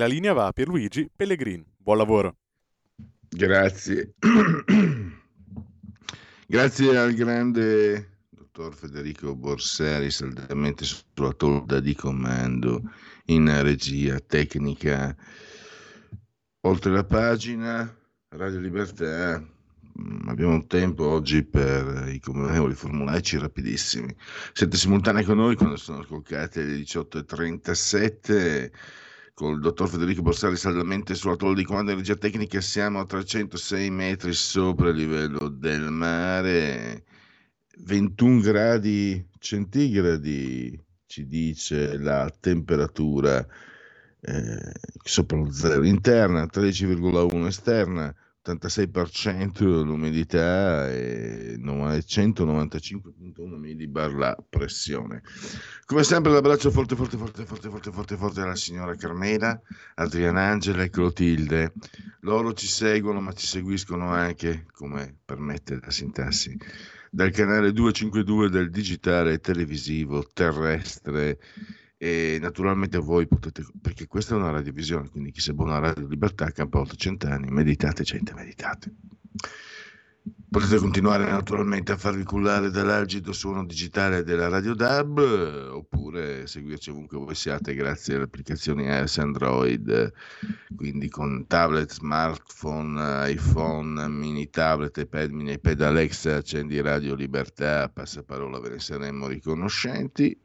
[0.00, 1.62] La linea va a Pierluigi Pellegrin.
[1.76, 2.36] Buon lavoro.
[3.28, 4.14] Grazie.
[6.46, 12.80] Grazie al grande dottor Federico Borsari, saldamente sulla tolda di comando,
[13.26, 15.14] in regia tecnica.
[16.62, 17.94] Oltre la pagina,
[18.30, 24.16] Radio Libertà, mm, abbiamo tempo oggi per i convenevoli formulaici rapidissimi.
[24.54, 28.70] Siete simultanei con noi quando sono scoccate le 18.37
[29.40, 33.06] con il dottor Federico Borsari saldamente sulla torre di comando di energia tecnica siamo a
[33.06, 37.04] 306 metri sopra il livello del mare.
[37.78, 43.46] 21 gradi centigradi ci dice la temperatura
[44.20, 55.20] eh, sopra lo zero interna 13,1 esterna 86% l'umidità e 195.1 millibar la pressione.
[55.84, 59.60] Come sempre l'abbraccio forte forte forte forte forte forte forte alla signora Carmela,
[59.96, 61.74] Adriana Angela e Clotilde.
[62.20, 66.56] Loro ci seguono ma ci seguiscono anche, come permette la sintassi,
[67.10, 71.38] dal canale 252 del digitale televisivo terrestre
[72.02, 76.50] e naturalmente voi potete, perché questa è una radiovisione, quindi chi segue una radio libertà
[76.50, 78.90] campa oltre cent'anni, meditate, gente, meditate.
[80.50, 85.18] Potete continuare naturalmente a farvi cullare dall'algido suono digitale della Radio DAB
[85.70, 90.12] oppure seguirci ovunque voi siate grazie alle applicazioni iOS Android,
[90.76, 98.58] quindi con tablet, smartphone, iPhone, mini tablet, iPad, mini iPad Alexa, accendi Radio Libertà, passaparola
[98.58, 100.38] ve ne saremmo riconoscenti.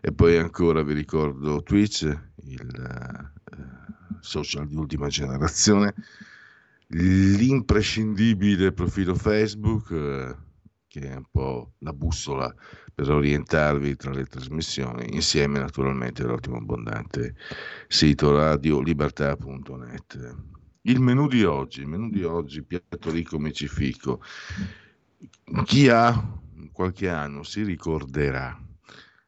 [0.00, 2.02] E poi ancora vi ricordo Twitch,
[2.44, 5.94] il uh, social di ultima generazione
[6.92, 10.36] l'imprescindibile profilo Facebook, eh,
[10.86, 12.54] che è un po' la bussola
[12.94, 17.34] per orientarvi tra le trasmissioni, insieme naturalmente all'ottimo abbondante
[17.88, 20.36] sito radiolibertà.net.
[20.82, 24.20] Il menù di oggi, il menù di oggi, piatto ricco micifico.
[25.64, 26.40] Chi ha
[26.72, 28.61] qualche anno si ricorderà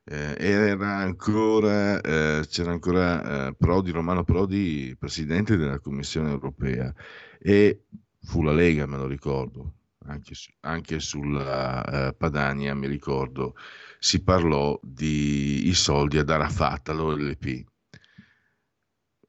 [0.04, 6.92] eh, era ancora, eh, c'era ancora eh, Prodi, Romano Prodi, presidente della Commissione europea
[7.38, 7.84] e
[8.20, 9.75] fu la Lega, me lo ricordo,
[10.06, 13.54] anche, anche sulla uh, Padania, mi ricordo,
[13.98, 17.65] si parlò di i soldi ad Arafat, all'OLP.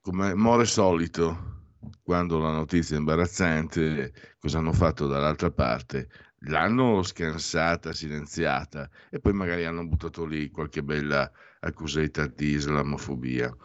[0.01, 1.55] Come more solito,
[2.03, 6.09] quando la notizia è imbarazzante, cosa hanno fatto dall'altra parte?
[6.39, 13.55] L'hanno scansata, silenziata e poi magari hanno buttato lì qualche bella accusetta di islamofobia.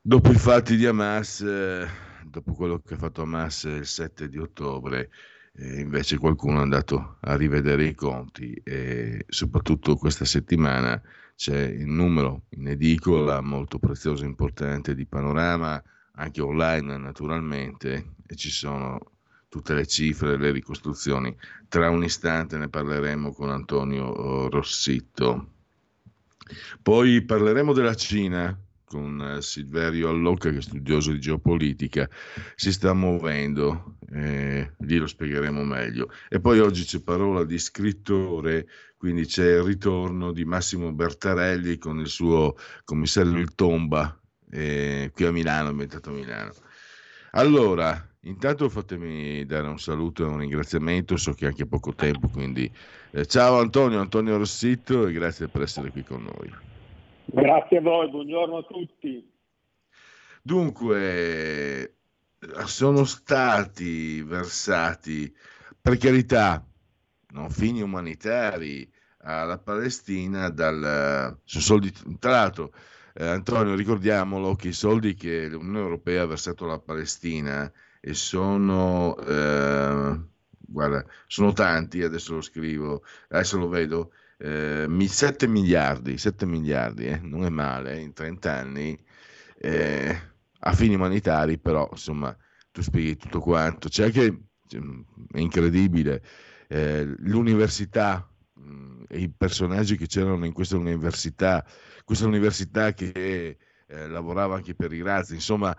[0.00, 1.40] Dopo i fatti di Hamas...
[1.40, 5.10] Eh, dopo quello che ha fatto Hamas il 7 di ottobre,
[5.54, 11.00] eh, invece qualcuno è andato a rivedere i conti e soprattutto questa settimana
[11.34, 15.82] c'è il numero in edicola molto prezioso e importante di panorama,
[16.14, 19.09] anche online naturalmente, e ci sono
[19.50, 21.36] tutte le cifre, le ricostruzioni.
[21.68, 25.48] Tra un istante ne parleremo con Antonio Rossitto.
[26.80, 28.56] Poi parleremo della Cina,
[28.90, 32.08] con eh, Silverio Allocca che è studioso di geopolitica,
[32.56, 36.10] si sta muovendo, eh, lì lo spiegheremo meglio.
[36.28, 42.00] E poi oggi c'è parola di scrittore, quindi c'è il ritorno di Massimo Bertarelli con
[42.00, 44.18] il suo commissario Il Tomba,
[44.50, 46.52] eh, qui a Milano, ambientato a Milano.
[47.32, 52.28] Allora, intanto fatemi dare un saluto e un ringraziamento, so che ha anche poco tempo,
[52.28, 52.70] quindi
[53.12, 56.52] eh, ciao Antonio, Antonio Rossitto e grazie per essere qui con noi.
[57.24, 59.28] Grazie a voi, buongiorno a tutti.
[60.42, 61.96] Dunque,
[62.64, 65.32] sono stati versati,
[65.80, 66.64] per carità,
[67.32, 68.90] non fini umanitari
[69.22, 72.72] alla Palestina dal, su soldi, tra l'altro
[73.12, 77.70] eh, Antonio ricordiamolo che i soldi che l'Unione Europea ha versato alla Palestina
[78.00, 80.20] e sono eh,
[80.58, 87.20] guarda sono tanti adesso lo scrivo adesso lo vedo eh, 7 miliardi, 7 miliardi, eh,
[87.22, 88.98] non è male, in 30 anni,
[89.58, 90.18] eh,
[90.60, 92.34] a fini umanitari, però insomma
[92.72, 93.88] tu spieghi tutto quanto.
[93.88, 94.80] C'è anche, cioè,
[95.32, 96.22] è incredibile.
[96.68, 98.26] Eh, l'università
[99.08, 101.64] e i personaggi che c'erano in questa università,
[102.04, 105.76] questa università che eh, lavorava anche per i razzi, insomma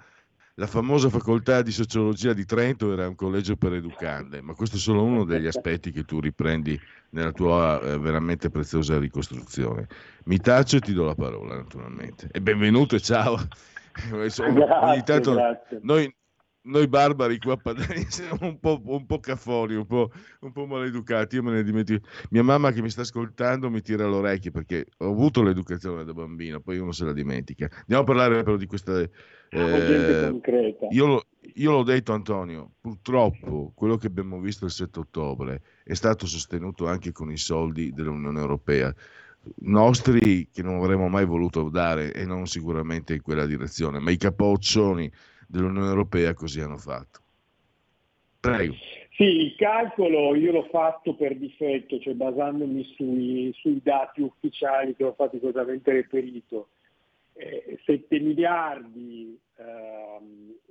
[0.55, 4.79] la famosa facoltà di sociologia di Trento era un collegio per educande, ma questo è
[4.79, 6.79] solo uno degli aspetti che tu riprendi
[7.11, 9.87] nella tua eh, veramente preziosa ricostruzione.
[10.25, 12.29] Mi taccio e ti do la parola, naturalmente.
[12.31, 13.37] E benvenuto e ciao.
[14.09, 15.35] grazie, Ogni tanto
[15.81, 16.13] noi,
[16.63, 20.11] noi barbari qua padani siamo un po', un po cafoni, un po',
[20.41, 21.35] un po', maleducati.
[21.35, 22.07] Io me ne dimentico.
[22.29, 26.59] Mia mamma che mi sta ascoltando mi tira l'orecchio perché ho avuto l'educazione da bambino,
[26.59, 27.69] poi uno se la dimentica.
[27.71, 28.99] Andiamo a parlare però di questa.
[29.53, 30.41] Eh,
[30.91, 31.25] io,
[31.55, 32.71] io l'ho detto, Antonio.
[32.79, 37.91] Purtroppo quello che abbiamo visto il 7 ottobre è stato sostenuto anche con i soldi
[37.91, 38.93] dell'Unione Europea
[39.61, 44.17] nostri che non avremmo mai voluto dare e non sicuramente in quella direzione, ma i
[44.17, 45.11] capoccioni
[45.51, 47.19] dell'Unione Europea così hanno fatto.
[48.39, 48.73] Prego.
[49.11, 55.03] Sì, il calcolo io l'ho fatto per difetto, cioè basandomi sui, sui dati ufficiali che
[55.03, 56.69] ho faticosamente reperito.
[57.33, 60.17] Eh, 7 miliardi eh,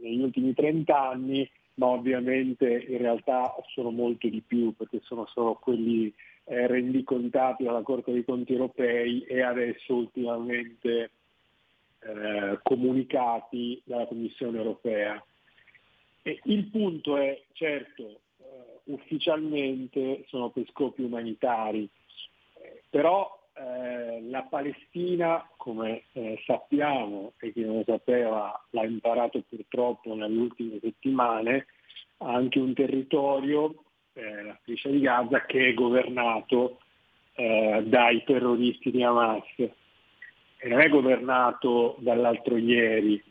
[0.03, 5.55] negli ultimi 30 anni, ma ovviamente in realtà sono molto di più perché sono solo
[5.55, 6.13] quelli
[6.45, 11.11] eh, rendicontati dalla Corte dei Conti europei e adesso ultimamente
[12.03, 15.23] eh, comunicati dalla Commissione europea.
[16.23, 21.89] E il punto è, certo, eh, ufficialmente sono per scopi umanitari,
[22.89, 30.15] però eh, la Palestina, come eh, sappiamo e chi non lo sapeva l'ha imparato purtroppo
[30.15, 31.67] nelle ultime settimane,
[32.19, 33.75] ha anche un territorio,
[34.15, 36.81] eh, la striscia di Gaza, che è governato
[37.41, 39.45] dai terroristi di Hamas
[40.61, 43.23] e non è governato dall'altro ieri,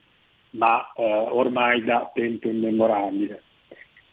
[0.51, 3.43] ma eh, ormai da tempo immemorabile.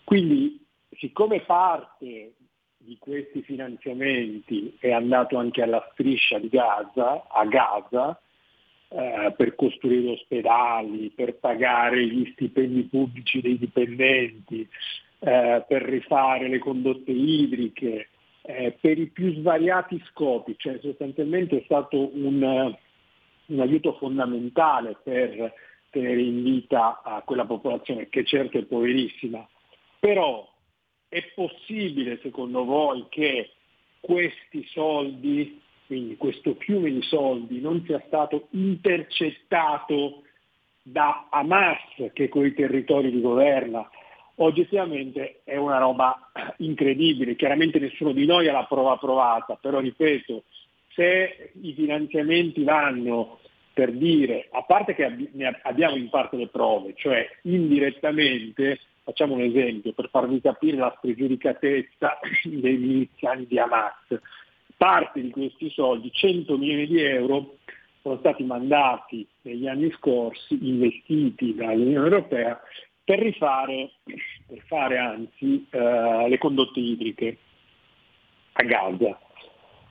[0.05, 0.65] Quindi,
[0.99, 2.35] siccome parte
[2.77, 8.21] di questi finanziamenti è andato anche alla striscia di Gaza, a Gaza,
[8.89, 14.69] eh, per costruire ospedali, per pagare gli stipendi pubblici dei dipendenti,
[15.19, 18.09] eh, per rifare le condotte idriche,
[18.43, 22.77] eh, per i più svariati scopi, cioè sostanzialmente è stato un,
[23.47, 25.53] un aiuto fondamentale per
[25.91, 29.47] tenere in vita a quella popolazione che certo è poverissima.
[29.99, 30.49] Però
[31.09, 33.51] è possibile secondo voi che
[34.01, 40.23] questi soldi, quindi questo fiume di soldi, non sia stato intercettato
[40.83, 41.79] da Hamas
[42.13, 43.89] che con i territori li governa?
[44.37, 50.45] Oggettivamente è una roba incredibile, chiaramente nessuno di noi ha la prova provata, però ripeto,
[50.97, 53.39] se i finanziamenti vanno
[53.77, 55.05] per dire, a parte che
[55.63, 62.19] abbiamo in parte le prove, cioè indirettamente, facciamo un esempio per farvi capire la spregiudicatezza
[62.45, 64.19] dei miliziani di Hamas,
[64.79, 67.59] parte di questi soldi, 100 milioni di euro,
[68.01, 72.59] sono stati mandati negli anni scorsi, investiti dall'Unione Europea,
[73.05, 77.37] per rifare, per fare anzi, eh, le condotte idriche
[78.53, 79.21] a Gaza.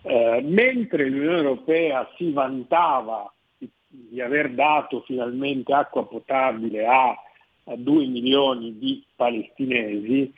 [0.07, 8.05] Eh, mentre l'Unione Europea si vantava di, aver dato finalmente acqua potabile a, a 2
[8.05, 10.31] milioni di palestinesi,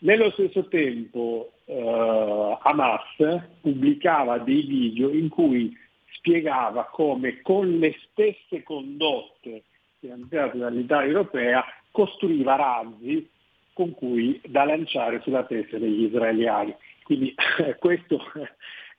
[0.00, 5.74] nello stesso tempo eh, Hamas pubblicava dei video in cui
[6.12, 9.62] spiegava come con le stesse condotte
[9.98, 13.26] finanziate dall'Italia europea costruiva razzi
[13.72, 16.74] con cui da lanciare sulla testa degli israeliani.
[17.02, 17.34] Quindi
[17.80, 18.20] questo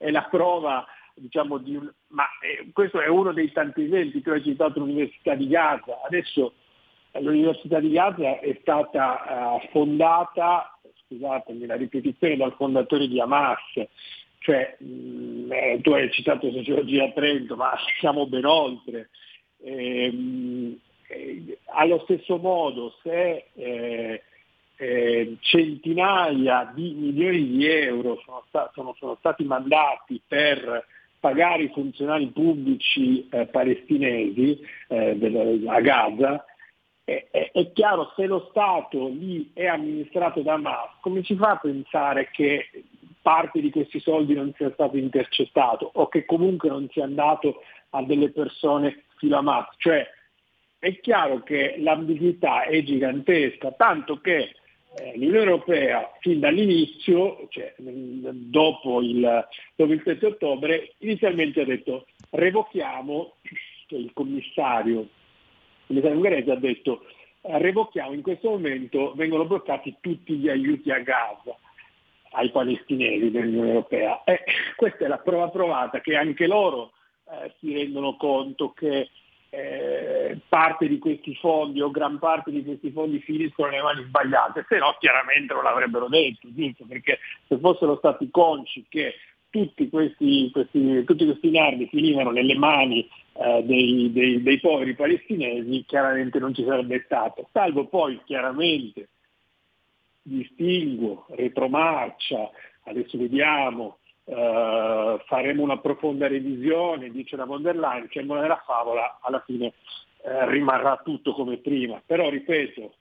[0.02, 1.90] è la prova diciamo, di un...
[2.08, 6.54] ma eh, questo è uno dei tanti esempi, tu hai citato l'Università di Gaza, adesso
[7.12, 13.60] eh, l'Università di Gaza è stata uh, fondata, scusatemi la ripetizione, dal fondatore di Hamas,
[14.38, 19.10] cioè mh, mm, eh, tu hai citato Sociologia a Trento, ma siamo ben oltre.
[19.64, 24.22] Ehm, eh, allo stesso modo se eh,
[24.76, 30.86] eh, centinaia di milioni di euro sono, sta- sono, sono, stati mandati per
[31.20, 36.44] pagare i funzionari pubblici eh, palestinesi eh, a Gaza,
[37.04, 41.50] è, è, è, chiaro se lo Stato lì è amministrato da Hamas, come si fa
[41.50, 42.68] a pensare che
[43.22, 48.02] parte di questi soldi non sia stato intercettato o che comunque non sia andato a
[48.02, 49.68] delle persone filo Hamas?
[49.76, 50.04] Cioè,
[50.80, 54.56] è chiaro che l'ambiguità è gigantesca, tanto che
[54.96, 62.06] eh, l'Unione Europea fin dall'inizio, cioè, dopo, il, dopo il 7 ottobre, inizialmente ha detto
[62.30, 63.36] revochiamo,
[63.86, 65.08] cioè il commissario, il
[65.86, 67.04] commissario ungherese ha detto
[67.42, 71.56] revochiamo in questo momento, vengono bloccati tutti gli aiuti a Gaza
[72.32, 74.22] ai palestinesi dell'Unione Europea.
[74.24, 74.44] E
[74.76, 76.92] questa è la prova provata che anche loro
[77.30, 79.10] eh, si rendono conto che
[79.54, 84.64] eh, parte di questi fondi o gran parte di questi fondi finiscono nelle mani sbagliate,
[84.66, 86.86] se no chiaramente non l'avrebbero detto, giusto?
[86.88, 89.14] Perché se fossero stati consci che
[89.50, 95.84] tutti questi, questi, tutti questi nardi finivano nelle mani eh, dei, dei, dei poveri palestinesi,
[95.86, 99.10] chiaramente non ci sarebbe stato, salvo poi chiaramente
[100.22, 102.50] distinguo, retromarcia,
[102.84, 109.18] adesso vediamo, Uh, faremo una profonda revisione, dice la von der Leyen, che nella favola
[109.20, 109.72] alla fine
[110.22, 112.00] uh, rimarrà tutto come prima.
[112.04, 112.94] Però ripeto,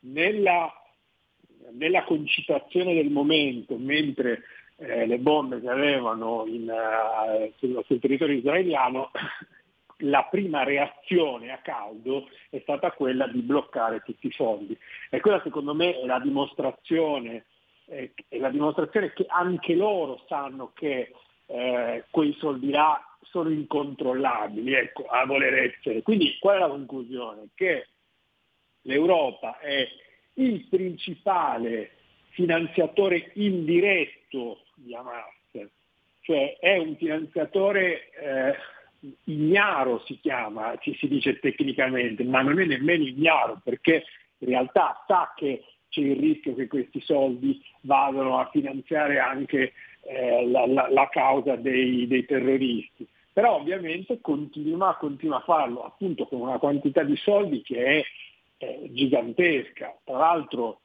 [0.00, 0.72] nella,
[1.72, 4.42] nella concitazione del momento, mentre
[4.76, 6.72] uh, le bombe che avevano in,
[7.56, 9.10] sul, sul territorio israeliano,
[10.02, 14.78] la prima reazione a caldo è stata quella di bloccare tutti i fondi.
[15.10, 17.46] E quella secondo me è la dimostrazione
[17.88, 21.12] eh, è la dimostrazione che anche loro sanno che
[21.46, 26.02] eh, quei soldi là sono incontrollabili, ecco, a voler essere.
[26.02, 27.48] Quindi qual è la conclusione?
[27.54, 27.86] Che
[28.82, 29.86] l'Europa è
[30.34, 31.90] il principale
[32.30, 35.36] finanziatore indiretto di Hamas,
[36.20, 38.54] cioè è un finanziatore eh,
[39.24, 44.04] ignaro si chiama, ci si dice tecnicamente, ma non è nemmeno ignaro perché
[44.38, 50.46] in realtà sa che c'è il rischio che questi soldi vadano a finanziare anche eh,
[50.46, 53.06] la, la, la, causa dei, dei, terroristi.
[53.32, 58.04] Però ovviamente continua, continua, a farlo appunto con una quantità di soldi che è
[58.58, 59.96] eh, gigantesca.
[60.04, 60.80] Tra l'altro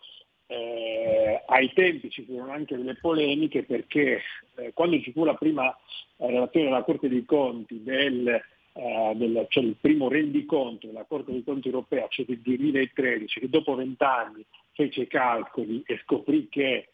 [0.48, 4.22] eh, ai tempi ci furono anche delle polemiche perché
[4.56, 5.76] eh, quando ci fu la prima
[6.18, 8.42] eh, relazione della Corte dei Conti del
[8.74, 13.50] eh, del, cioè il primo rendiconto della Corte dei Conti europea, cioè del 2013, che
[13.50, 16.89] dopo vent'anni fece i calcoli e scoprì che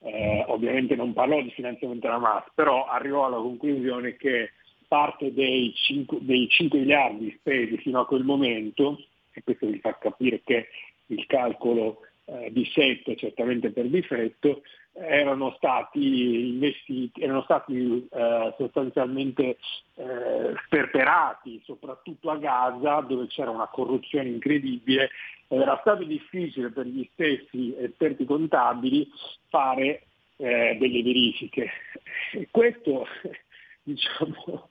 [0.00, 4.52] eh, ovviamente non parlò di finanziamento della Hamas, però arrivò alla conclusione che
[4.86, 8.98] parte dei 5, dei 5 miliardi spesi fino a quel momento,
[9.32, 10.68] e questo vi fa capire che
[11.06, 14.62] il calcolo eh, di 7 certamente per difetto,
[14.94, 19.56] erano stati investiti, erano stati eh, sostanzialmente
[19.96, 25.10] eh, sperperati, soprattutto a Gaza, dove c'era una corruzione incredibile,
[25.48, 29.08] ed era stato difficile per gli stessi esperti contabili
[29.48, 30.04] fare
[30.36, 31.70] eh, delle verifiche.
[32.32, 33.06] E questo,
[33.82, 34.68] diciamo,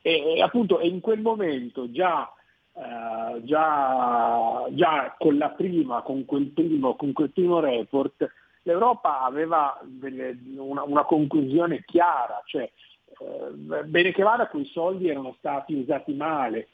[0.00, 2.30] è, appunto, è in quel momento già
[2.78, 8.30] Uh, già, già, con la prima, con quel primo, con quel primo report,
[8.66, 12.68] l'Europa aveva delle, una, una, conclusione chiara, cioè
[13.18, 16.68] eh, bene che vada quei soldi erano stati usati male.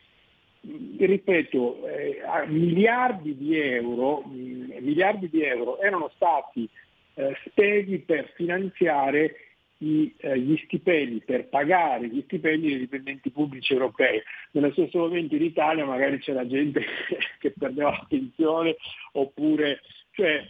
[0.63, 6.67] Ripeto, eh, miliardi, di euro, mh, miliardi di euro erano stati
[7.15, 9.35] eh, spesi per finanziare
[9.79, 14.23] i, eh, gli stipendi, per pagare gli stipendi dei dipendenti pubblici europei.
[14.53, 16.83] Nello stesso momento in Italia magari c'era gente
[17.39, 18.77] che perdeva la pensione
[19.13, 19.81] oppure,
[20.13, 20.43] cioè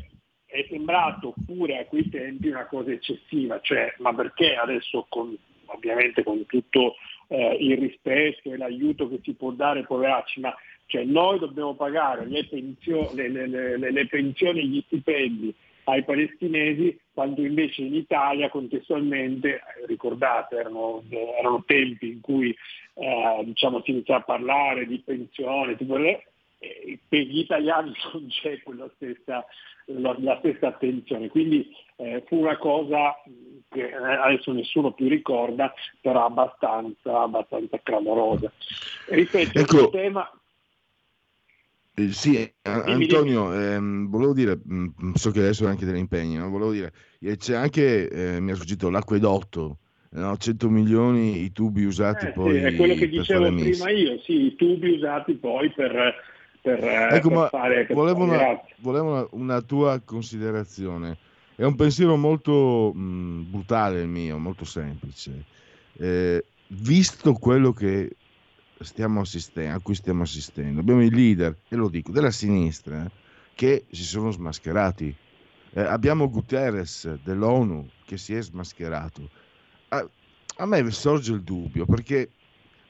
[0.53, 5.35] è sembrato pure a quei tempi una cosa eccessiva, cioè ma perché adesso con,
[5.67, 6.97] ovviamente con tutto
[7.29, 10.55] eh, il rispetto e l'aiuto che si può dare ai poveracci, ma
[10.87, 15.55] cioè, noi dobbiamo pagare le, pensio- le, le, le pensioni e gli stipendi
[15.85, 22.55] ai palestinesi, quando invece in Italia contestualmente, ricordate, erano, erano tempi in cui
[22.95, 25.97] eh, diciamo, si iniziava a parlare di pensione, tipo,
[26.63, 29.45] eh, per gli italiani non c'è quella stessa,
[29.87, 31.29] la, la stessa attenzione.
[31.29, 33.17] Quindi eh, fu una cosa
[33.69, 38.53] che eh, adesso nessuno più ricorda, però abbastanza, abbastanza clamorosa.
[39.09, 40.31] Ripeto, ecco, il tema...
[41.95, 46.49] Eh, sì, Antonio, ehm, volevo dire, mm, so che adesso è anche degli impegni, no?
[46.49, 46.91] volevo dire,
[47.21, 49.79] eh, c'è anche, eh, mi ha sfuggito, l'acquedotto,
[50.13, 50.37] no?
[50.39, 52.59] 100 milioni i tubi usati eh, poi.
[52.59, 56.15] Sì, è quello che dicevo prima io, sì, i tubi usati poi per,
[56.63, 57.87] per, ecco, per ma fare...
[57.91, 61.19] Volevo, una, volevo una, una, tua considerazione.
[61.57, 65.45] È un pensiero molto mh, brutale il mio, molto semplice.
[65.95, 68.17] Eh, visto quello che
[68.79, 73.11] stiamo assistendo, a cui stiamo assistendo, abbiamo i leader, e lo dico, della sinistra,
[73.55, 75.15] che si sono smascherati.
[75.75, 79.29] Eh, abbiamo Guterres dell'ONU che si è smascherato.
[79.89, 80.09] A,
[80.59, 82.31] a me sorge il dubbio perché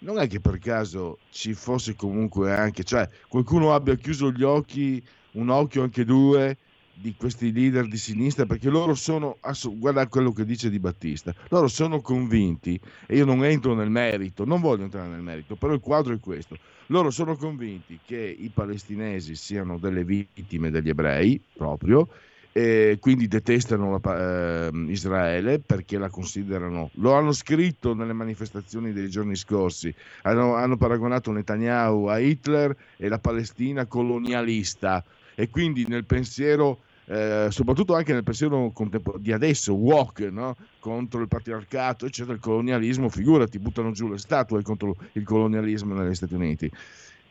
[0.03, 5.03] non è che per caso ci fosse comunque anche, cioè qualcuno abbia chiuso gli occhi,
[5.33, 6.57] un occhio anche due,
[6.95, 8.47] di questi leader di sinistra?
[8.47, 9.39] Perché loro sono,
[9.75, 14.45] guarda quello che dice Di Battista, loro sono convinti, e io non entro nel merito,
[14.45, 16.57] non voglio entrare nel merito, però il quadro è questo,
[16.87, 22.09] loro sono convinti che i palestinesi siano delle vittime degli ebrei proprio
[22.53, 29.09] e quindi detestano la, eh, Israele perché la considerano, lo hanno scritto nelle manifestazioni dei
[29.09, 29.93] giorni scorsi,
[30.23, 35.03] hanno, hanno paragonato Netanyahu a Hitler e la Palestina colonialista
[35.35, 38.73] e quindi nel pensiero eh, soprattutto anche nel pensiero
[39.17, 40.57] di adesso, walk no?
[40.79, 46.15] contro il patriarcato, eccetera, il colonialismo, figurati, buttano giù le statue contro il colonialismo negli
[46.15, 46.71] Stati Uniti.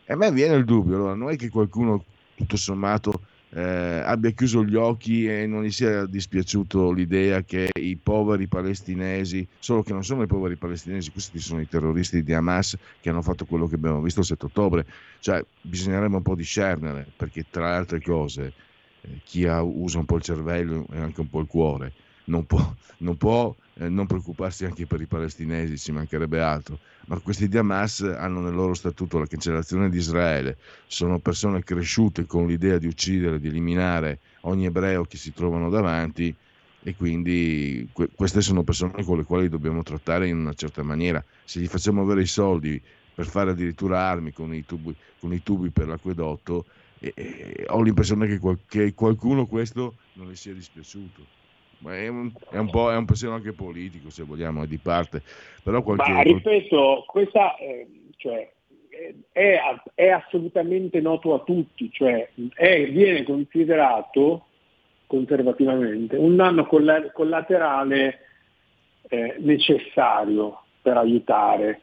[0.04, 2.04] E a me viene il dubbio, allora, non è che qualcuno,
[2.36, 3.22] tutto sommato,
[3.54, 9.48] eh, abbia chiuso gli occhi e non gli sia dispiaciuto l'idea che i poveri palestinesi,
[9.60, 13.22] solo che non sono i poveri palestinesi, questi sono i terroristi di Hamas che hanno
[13.22, 14.86] fatto quello che abbiamo visto il 7 ottobre,
[15.20, 18.54] cioè bisognerebbe un po' discernere, perché tra le altre cose
[19.02, 21.94] eh, chi ha, usa un po' il cervello e anche un po' il cuore
[22.26, 26.80] non può, non, può eh, non preoccuparsi anche per i palestinesi, ci mancherebbe altro,
[27.12, 32.26] ma questi di Hamas hanno nel loro statuto la cancellazione di Israele, sono persone cresciute
[32.26, 36.34] con l'idea di uccidere, di eliminare ogni ebreo che si trovano davanti
[36.84, 41.22] e quindi que- queste sono persone con le quali dobbiamo trattare in una certa maniera.
[41.44, 42.82] Se gli facciamo avere i soldi
[43.14, 46.66] per fare addirittura armi con i tubi, con i tubi per l'acquedotto,
[46.98, 51.28] e, e ho l'impressione che, qual- che, qualcuno questo non le sia dispiaciuto.
[51.82, 54.78] Ma è un, è un po' è un pensiero anche politico, se vogliamo, è di
[54.78, 55.22] parte.
[55.64, 56.12] Però qualche...
[56.12, 58.52] Ma ripeto, questa eh, cioè,
[59.32, 59.60] è,
[59.96, 64.46] è, assolutamente noto a tutti, cioè è, viene considerato
[65.08, 68.20] conservativamente un danno collaterale
[69.10, 71.82] eh, necessario per aiutare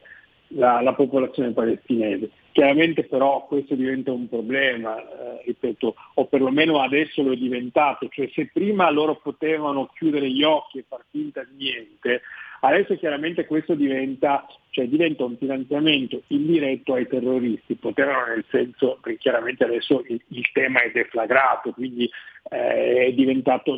[0.49, 2.31] la, la popolazione palestinese.
[2.51, 8.27] Chiaramente però questo diventa un problema, eh, ripeto, o perlomeno adesso lo è diventato, cioè
[8.33, 12.21] se prima loro potevano chiudere gli occhi e far finta di niente,
[12.61, 19.17] adesso chiaramente questo diventa, cioè diventa un finanziamento indiretto ai terroristi, potevano nel senso che
[19.17, 22.09] chiaramente adesso il, il tema è deflagrato, quindi
[22.49, 23.75] eh, è diventato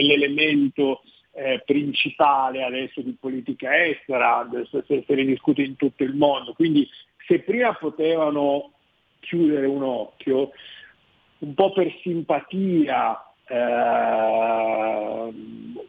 [0.00, 1.02] l'elemento
[1.34, 6.86] eh, principale adesso di politica estera, se, se ne discute in tutto il mondo, quindi
[7.26, 8.72] se prima potevano
[9.20, 10.50] chiudere un occhio,
[11.38, 13.56] un po' per simpatia, eh,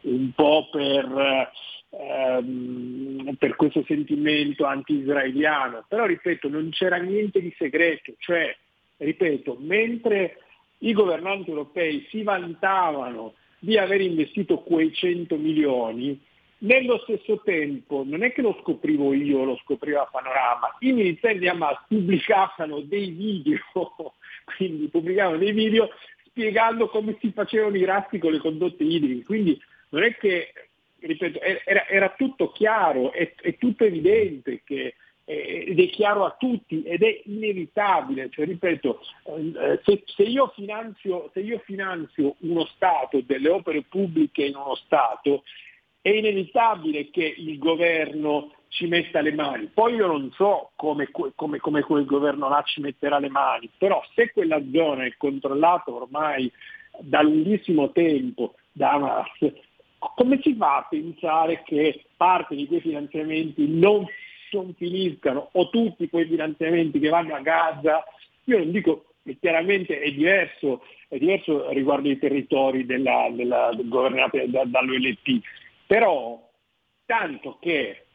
[0.02, 1.50] un po' per,
[1.90, 8.56] ehm, per questo sentimento anti-israeliano, però ripeto, non c'era niente di segreto, cioè,
[8.98, 10.38] ripeto, mentre
[10.78, 16.20] i governanti europei si vantavano di aver investito quei 100 milioni,
[16.64, 21.48] nello stesso tempo, non è che lo scoprivo io, lo scopriva Panorama, i militari di
[21.48, 23.58] Hamas pubblicavano dei video,
[24.56, 25.90] quindi pubblicavano dei video
[26.26, 29.24] spiegando come si facevano i razzi con le condotte idriche.
[29.24, 30.52] Quindi non è che,
[31.00, 34.94] ripeto, era, era tutto chiaro, è, è, tutto evidente che
[35.26, 41.40] ed è chiaro a tutti ed è inevitabile, cioè, ripeto, eh, se, se, io se
[41.40, 45.44] io finanzio uno Stato, delle opere pubbliche in uno Stato,
[46.04, 49.70] è inevitabile che il governo ci metta le mani.
[49.72, 54.04] Poi io non so come, come, come, quel governo là ci metterà le mani, però
[54.14, 56.52] se quella zona è controllata ormai
[56.98, 59.50] da lunghissimo tempo da Hamas,
[60.14, 64.06] come si fa a pensare che parte di quei finanziamenti non,
[64.50, 68.04] non finiscano o tutti quei finanziamenti che vanno a Gaza?
[68.44, 74.50] Io non dico che chiaramente è diverso, è diverso riguardo i territori della, della, governati
[74.50, 74.64] da,
[75.94, 76.50] però
[77.06, 78.06] tanto che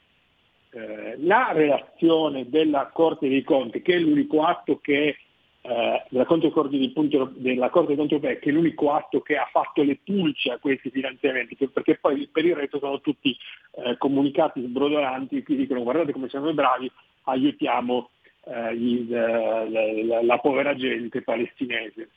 [0.71, 5.15] eh, la relazione della Corte dei Conti, che è l'unico atto che
[5.61, 10.51] eh, della, Corte dei Conti europea, che è l'unico atto che ha fatto le pulce
[10.51, 13.33] a questi finanziamenti, perché poi per il resto sono tutti
[13.75, 16.91] eh, comunicati sbrodolanti che dicono guardate come siamo bravi,
[17.23, 18.09] aiutiamo
[18.43, 22.09] eh, il, eh, la, la povera gente palestinese.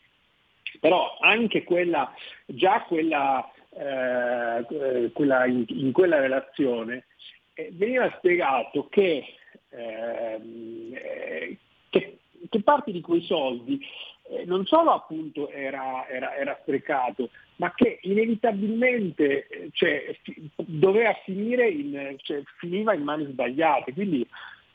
[0.80, 2.12] Però anche quella,
[2.46, 7.06] già quella eh, quella, in, in, quella relazione
[7.54, 9.24] eh, veniva spiegato che,
[9.70, 11.56] ehm, eh,
[11.88, 13.80] che, che, parte di quei soldi
[14.28, 20.16] eh, non solo appunto era, era, era, sprecato, ma che inevitabilmente eh, cioè,
[20.56, 23.94] doveva finire in, cioè, finiva in mani sbagliate.
[23.94, 24.26] Quindi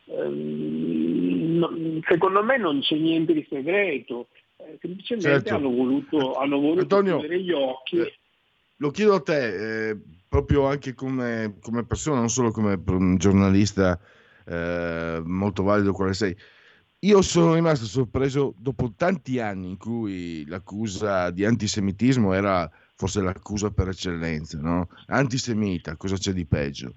[0.05, 4.29] ehm, secondo me non c'è niente di segreto,
[4.79, 5.53] semplicemente certo.
[5.53, 8.11] hanno voluto, hanno voluto Antonio, chiudere gli occhi
[8.77, 12.81] lo chiedo a te, eh, proprio anche come, come, persona, non solo come
[13.17, 13.99] giornalista
[14.45, 16.35] eh, molto valido quale sei.
[17.01, 23.69] Io sono rimasto sorpreso dopo tanti anni in cui l'accusa di antisemitismo era forse l'accusa
[23.69, 24.89] per eccellenza, no?
[25.07, 26.95] Antisemita, cosa c'è di peggio?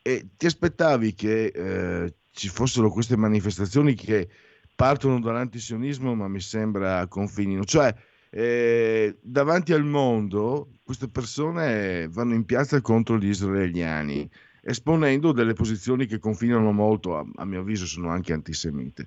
[0.00, 4.28] E ti aspettavi che eh, ci fossero queste manifestazioni che
[4.74, 7.64] partono dall'antisionismo ma mi sembra confinino.
[7.64, 7.94] Cioè,
[8.30, 14.28] eh, davanti al mondo queste persone vanno in piazza contro gli israeliani,
[14.62, 19.06] esponendo delle posizioni che confinano molto, a, a mio avviso sono anche antisemite.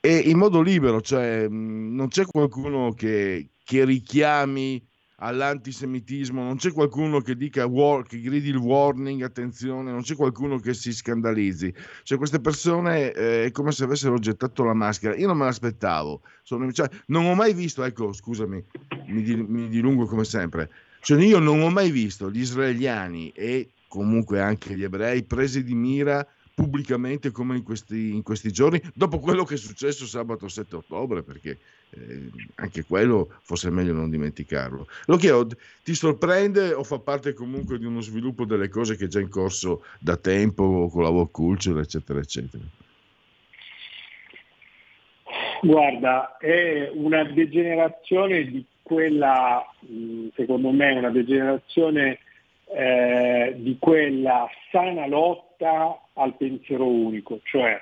[0.00, 7.20] E in modo libero, cioè non c'è qualcuno che, che richiami all'antisemitismo, non c'è qualcuno
[7.20, 11.72] che dica war, che gridi il warning, attenzione, non c'è qualcuno che si scandalizzi.
[12.02, 15.14] Cioè queste persone eh, è come se avessero gettato la maschera.
[15.16, 18.64] Io non me l'aspettavo, Sono, cioè, non ho mai visto, ecco scusami,
[19.06, 24.40] mi, mi dilungo come sempre, cioè io non ho mai visto gli israeliani e comunque
[24.40, 29.44] anche gli ebrei presi di mira pubblicamente come in questi, in questi, giorni, dopo quello
[29.44, 31.58] che è successo sabato 7 ottobre, perché
[31.96, 34.86] eh, anche quello forse è meglio non dimenticarlo.
[35.06, 35.48] Lo chiedo,
[35.82, 39.28] ti sorprende o fa parte comunque di uno sviluppo delle cose che è già in
[39.28, 42.62] corso da tempo con la work culture, eccetera, eccetera?
[45.62, 49.64] Guarda, è una degenerazione di quella,
[50.34, 52.18] secondo me, una degenerazione
[52.66, 57.80] eh, di quella sana lotta al pensiero unico, cioè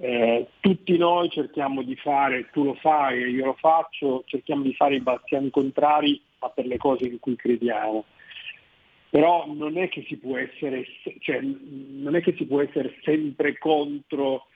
[0.00, 4.74] eh, tutti noi cerchiamo di fare, tu lo fai e io lo faccio, cerchiamo di
[4.74, 8.04] fare i bastiani contrari ma per le cose in cui crediamo.
[9.08, 10.84] Però non è che si può essere,
[11.20, 14.48] cioè, che si può essere sempre contro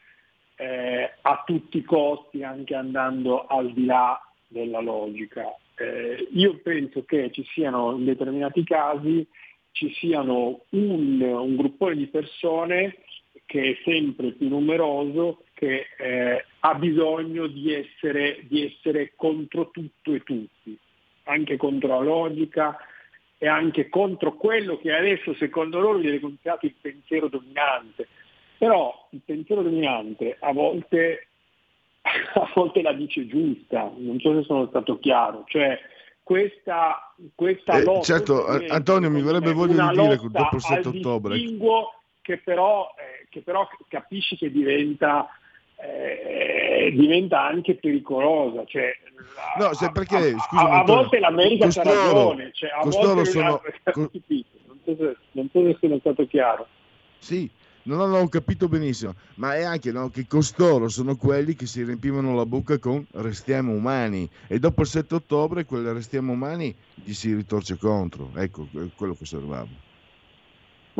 [0.56, 5.56] eh, a tutti i costi, anche andando al di là della logica.
[5.76, 9.26] Eh, io penso che ci siano in determinati casi
[9.72, 12.96] ci siano un, un gruppone di persone
[13.50, 20.14] che è sempre più numeroso, che eh, ha bisogno di essere, di essere contro tutto
[20.14, 20.78] e tutti,
[21.24, 22.78] anche contro la logica
[23.38, 28.06] e anche contro quello che adesso secondo loro viene considerato il pensiero dominante.
[28.56, 31.26] Però il pensiero dominante a volte,
[32.34, 35.76] a volte la dice giusta, non so se sono stato chiaro, cioè
[36.22, 38.02] questa, questa eh, lotta...
[38.02, 41.34] Certo, Antonio mi verrebbe voglia di dire dopo il 7 ottobre.
[42.30, 45.28] Che però, eh, che però capisci che diventa,
[45.74, 48.64] eh, diventa anche pericolosa.
[48.66, 48.96] Cioè,
[49.58, 52.52] no, se perché, a, scusami, a, a volte l'America ha ragione.
[52.52, 53.60] Cioè, a volte sono...
[53.96, 54.10] non,
[54.84, 56.68] so se, non so se sono stato chiaro.
[57.18, 57.50] Sì,
[57.82, 62.32] non l'ho capito benissimo, ma è anche no, che costoro sono quelli che si riempivano
[62.36, 67.34] la bocca con restiamo umani e dopo il 7 ottobre quel restiamo umani gli si
[67.34, 69.88] ritorce contro, ecco quello che osservavo.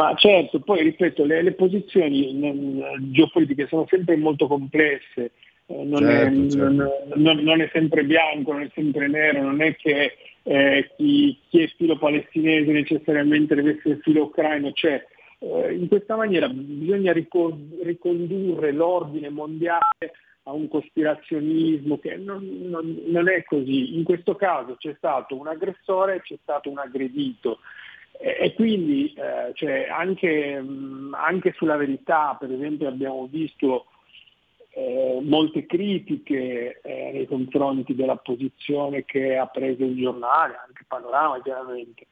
[0.00, 5.32] Ma certo, poi ripeto, le, le posizioni non, geopolitiche sono sempre molto complesse,
[5.66, 7.16] eh, non, certo, è, certo.
[7.16, 11.60] Non, non, è, sempre bianco, non è sempre nero, non è che eh, chi, chi,
[11.60, 15.04] è filo palestinese necessariamente deve essere filo ucraino, cioè
[15.38, 20.12] eh, in questa maniera bisogna ricondurre l'ordine mondiale
[20.44, 23.98] a un cospirazionismo che non, non, non, è così.
[23.98, 27.58] In questo caso c'è stato un aggressore e c'è stato un aggredito.
[28.22, 33.86] E, quindi eh, cioè, anche, mh, anche, sulla verità, per esempio, abbiamo visto
[34.72, 41.40] eh, molte critiche eh, nei confronti della posizione che ha preso il giornale, anche Panorama
[41.42, 42.06] chiaramente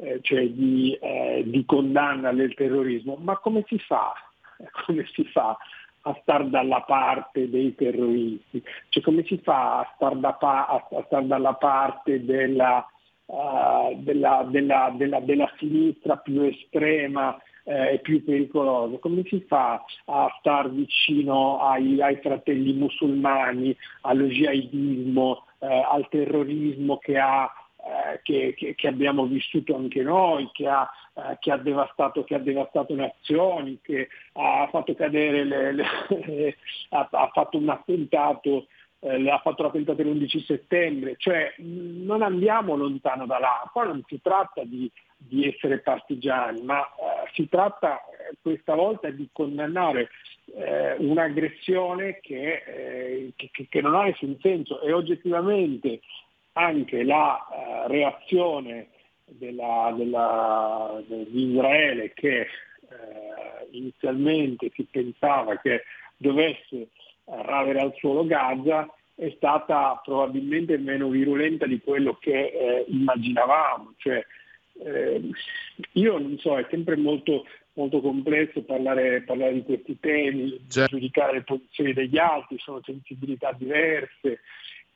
[0.00, 4.12] eh, cioè di, eh, di, condanna del terrorismo, ma come si fa?
[4.86, 5.56] Come si fa
[6.02, 8.62] a star dalla parte dei terroristi?
[8.88, 12.84] Cioè come si fa a star, da pa- a star dalla parte della,
[13.28, 18.98] uh, della, della, della, sinistra più estrema eh, e più pericolosa?
[18.98, 26.98] Come si fa a star vicino ai, ai fratelli musulmani, allo jihadismo, eh, al terrorismo
[26.98, 27.50] che ha
[27.88, 32.34] eh, che, che, che, abbiamo vissuto anche noi, che ha, eh, che ha, devastato, che
[32.34, 35.84] ha devastato nazioni, che ha fatto cadere, le, le,
[36.90, 38.66] ha, ha, fatto un attentato,
[39.00, 44.20] eh, ha fatto l'attentato l'11 settembre, cioè non andiamo lontano da là, poi non si
[44.20, 50.10] tratta di, di essere partigiani, ma eh, si tratta eh, questa volta di condannare
[50.54, 54.80] eh, un'aggressione che, che, che, non ha nessun senso.
[54.80, 56.00] E oggettivamente
[56.52, 58.88] anche la uh, reazione
[59.26, 62.48] della, della, di Israele che
[63.70, 65.82] inizialmente si pensava che
[66.16, 66.88] dovesse
[67.30, 73.94] ravere al suolo Gaza è stata probabilmente meno virulenta di quello che eh, immaginavamo.
[73.96, 74.24] Cioè,
[74.84, 75.20] eh,
[75.92, 80.96] io non so, è sempre molto, molto complesso parlare, parlare, di questi temi, certo.
[80.96, 84.40] giudicare le posizioni degli altri, sono sensibilità diverse,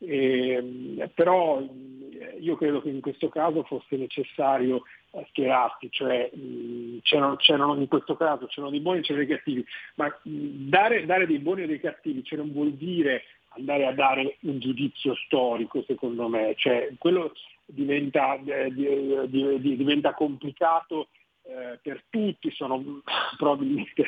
[0.05, 7.01] eh, però eh, io credo che in questo caso fosse necessario eh, schierarsi, cioè mh,
[7.03, 9.65] c'erano, c'erano, in questo caso c'erano dei buoni e c'erano dei cattivi,
[9.97, 13.93] ma mh, dare, dare, dei buoni o dei cattivi cioè non vuol dire andare a
[13.93, 17.33] dare un giudizio storico secondo me, cioè, quello
[17.65, 21.09] diventa, eh, di, di, diventa complicato
[21.43, 23.03] eh, per tutti, sono
[23.37, 24.07] probabilmente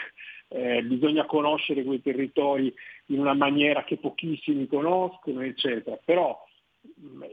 [0.54, 2.72] eh, bisogna conoscere quei territori
[3.06, 5.98] in una maniera che pochissimi conoscono, eccetera.
[6.04, 6.46] Però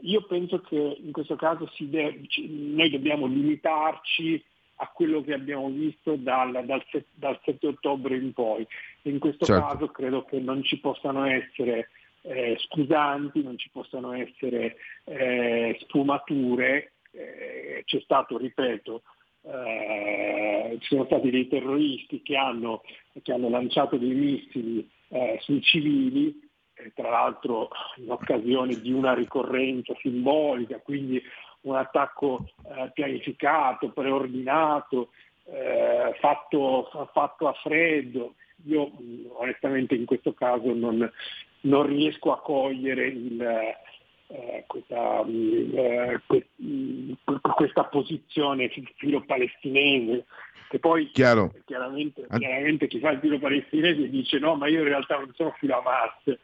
[0.00, 4.42] io penso che in questo caso deve, noi dobbiamo limitarci
[4.76, 8.66] a quello che abbiamo visto dal, dal, dal 7 ottobre in poi.
[9.02, 9.66] In questo certo.
[9.66, 11.90] caso credo che non ci possano essere
[12.22, 16.94] eh, scusanti, non ci possano essere eh, sfumature.
[17.12, 19.02] Eh, c'è stato, ripeto,
[19.44, 22.82] eh, ci sono stati dei terroristi che hanno,
[23.22, 26.40] che hanno lanciato dei missili eh, sui civili,
[26.74, 31.20] eh, tra l'altro in occasione di una ricorrenza simbolica, quindi
[31.62, 35.10] un attacco eh, pianificato, preordinato,
[35.44, 38.34] eh, fatto, fatto, a freddo.
[38.66, 38.90] Io
[39.34, 41.10] onestamente in questo caso non,
[41.62, 43.74] non riesco a cogliere il,
[44.32, 46.20] eh, questa, eh,
[47.54, 50.24] questa, posizione filo-palestinese,
[50.68, 55.18] che poi chiaramente, chiaramente, chi fa il filo palestinese dice no, ma io in realtà
[55.18, 56.38] non sono filo Hamas,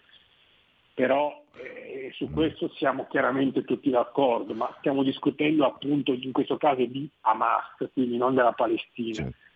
[0.93, 2.33] però eh, su mm.
[2.35, 8.19] questo siamo chiaramente tutti d'accordo, ma stiamo discutendo appunto in questo caso di Hamas, quindi
[8.19, 9.15] non della Palestina.
[9.15, 9.47] Certo.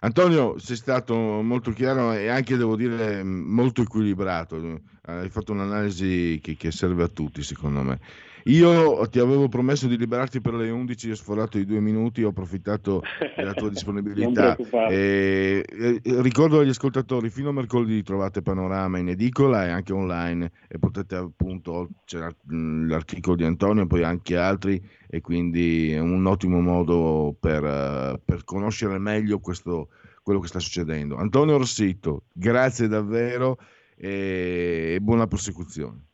[0.00, 4.80] Antonio, sei stato molto chiaro e anche, devo dire, molto equilibrato.
[5.02, 7.98] Hai fatto un'analisi che, che serve a tutti, secondo me.
[8.44, 12.28] Io ti avevo promesso di liberarti per le 11, ho sforato i due minuti, ho
[12.28, 13.02] approfittato
[13.36, 14.56] della tua disponibilità.
[14.88, 20.52] E, e, ricordo agli ascoltatori, fino a mercoledì trovate Panorama in edicola e anche online
[20.68, 26.26] e potete appunto, c'è l'articolo di Antonio e poi anche altri e quindi è un
[26.26, 29.88] ottimo modo per, per conoscere meglio questo,
[30.22, 31.16] quello che sta succedendo.
[31.16, 33.58] Antonio Rossitto, grazie davvero
[33.96, 36.06] e buona prosecuzione.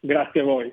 [0.00, 0.72] Grazie a voi.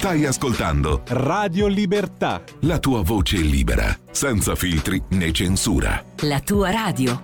[0.00, 2.42] Stai ascoltando Radio Libertà.
[2.60, 6.02] La tua voce libera, senza filtri né censura.
[6.20, 7.20] La tua radio.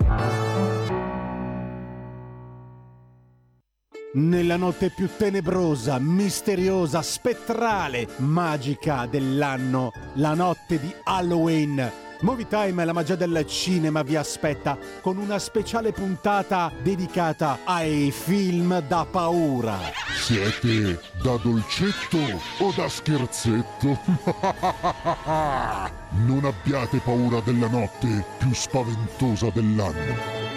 [4.13, 12.06] Nella notte più tenebrosa, misteriosa, spettrale, magica dell'anno, la notte di Halloween.
[12.21, 18.81] Movie Time la magia del cinema vi aspetta con una speciale puntata dedicata ai film
[18.87, 19.79] da paura.
[20.19, 22.19] Siete da dolcetto
[22.59, 23.99] o da scherzetto?
[26.25, 30.55] non abbiate paura della notte più spaventosa dell'anno.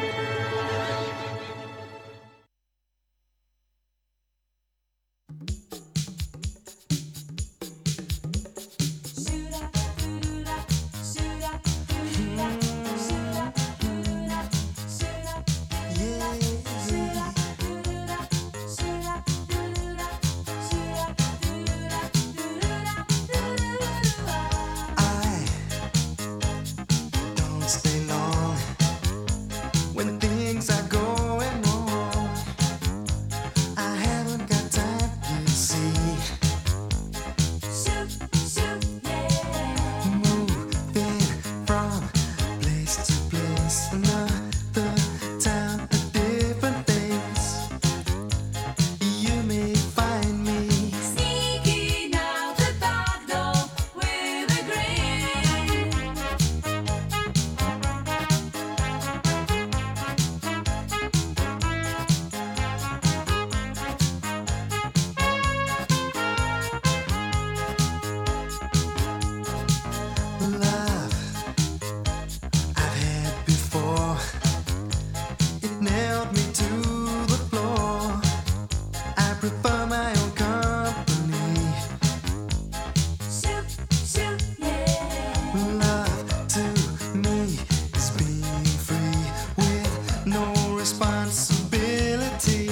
[91.00, 92.70] responsibility.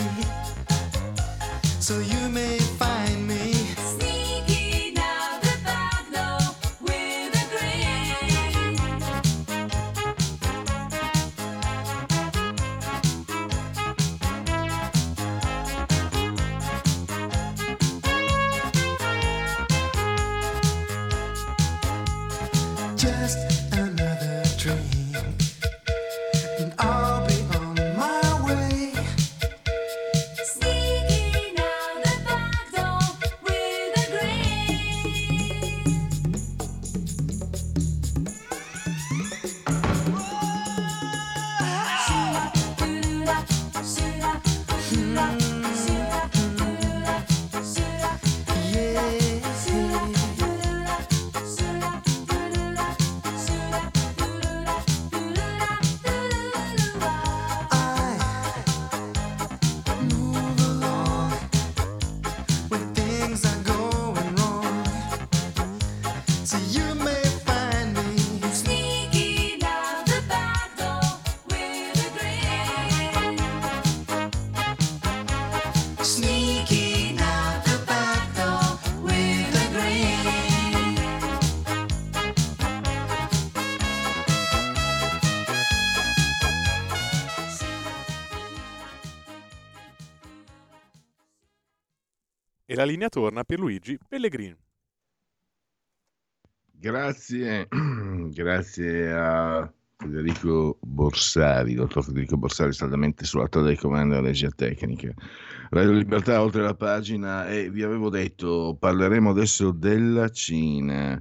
[1.79, 2.56] So you may
[92.77, 94.55] la linea torna per Luigi Pellegrini.
[96.71, 97.67] Grazie,
[98.29, 105.11] grazie a Federico Borsari, dottor Federico Borsari, saldamente sulla tavola di comando della regia tecnica.
[105.71, 111.19] Radio Libertà oltre la pagina e vi avevo detto parleremo adesso della Cina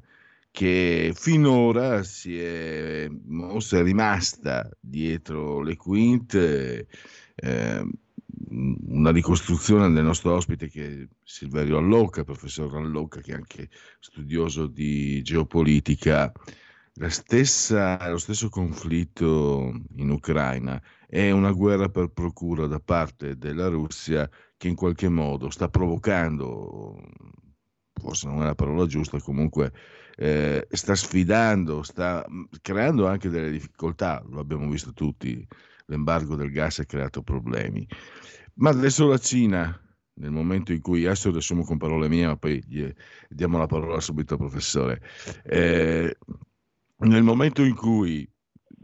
[0.50, 6.86] che finora si è mossa, è rimasta dietro le quinte.
[7.34, 7.86] Eh,
[8.48, 14.66] una ricostruzione del nostro ospite che è Silverio Allocca, professor Allocca, che è anche studioso
[14.66, 16.32] di geopolitica.
[17.08, 24.28] Stessa, lo stesso conflitto in Ucraina è una guerra per procura da parte della Russia
[24.56, 26.98] che in qualche modo sta provocando,
[27.92, 29.72] forse non è la parola giusta, comunque
[30.16, 32.24] eh, sta sfidando, sta
[32.62, 35.46] creando anche delle difficoltà, lo abbiamo visto tutti,
[35.86, 37.86] l'embargo del gas ha creato problemi.
[38.58, 39.78] Ma adesso la Cina,
[40.14, 42.90] nel momento in cui, adesso riassumo con parole mie, ma poi gli,
[43.28, 45.02] diamo la parola subito al professore,
[45.44, 46.16] eh,
[46.98, 48.26] nel momento in cui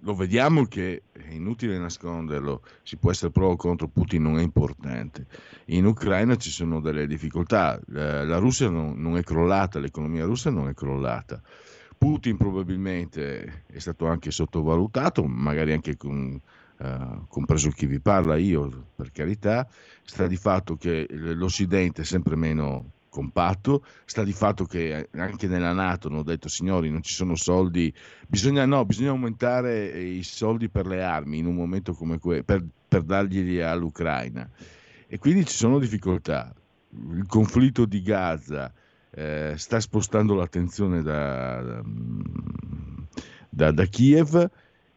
[0.04, 4.42] lo vediamo che è inutile nasconderlo, si può essere pro o contro Putin, non è
[4.42, 5.26] importante.
[5.66, 10.68] In Ucraina ci sono delle difficoltà, la Russia non, non è crollata, l'economia russa non
[10.68, 11.40] è crollata.
[11.96, 16.40] Putin probabilmente è stato anche sottovalutato, magari anche con
[16.82, 19.68] eh, compreso chi vi parla, io per carità,
[20.02, 25.72] sta di fatto che l'Occidente è sempre meno compatto, sta di fatto che anche nella
[25.72, 27.92] Nato hanno detto signori non ci sono soldi,
[28.26, 32.64] bisogna, no, bisogna aumentare i soldi per le armi in un momento come questo, per,
[32.88, 34.48] per darglieli all'Ucraina.
[35.06, 36.52] E quindi ci sono difficoltà.
[37.12, 38.72] Il conflitto di Gaza
[39.10, 41.82] eh, sta spostando l'attenzione da,
[43.48, 44.50] da, da Kiev,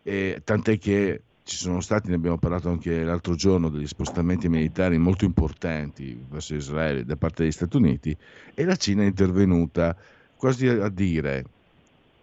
[0.04, 4.98] eh, tant'è che ci sono stati, ne abbiamo parlato anche l'altro giorno, degli spostamenti militari
[4.98, 8.18] molto importanti verso Israele da parte degli Stati Uniti
[8.56, 9.96] e la Cina è intervenuta
[10.36, 11.46] quasi a dire,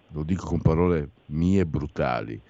[0.09, 2.41] lo dico con parole mie brutali,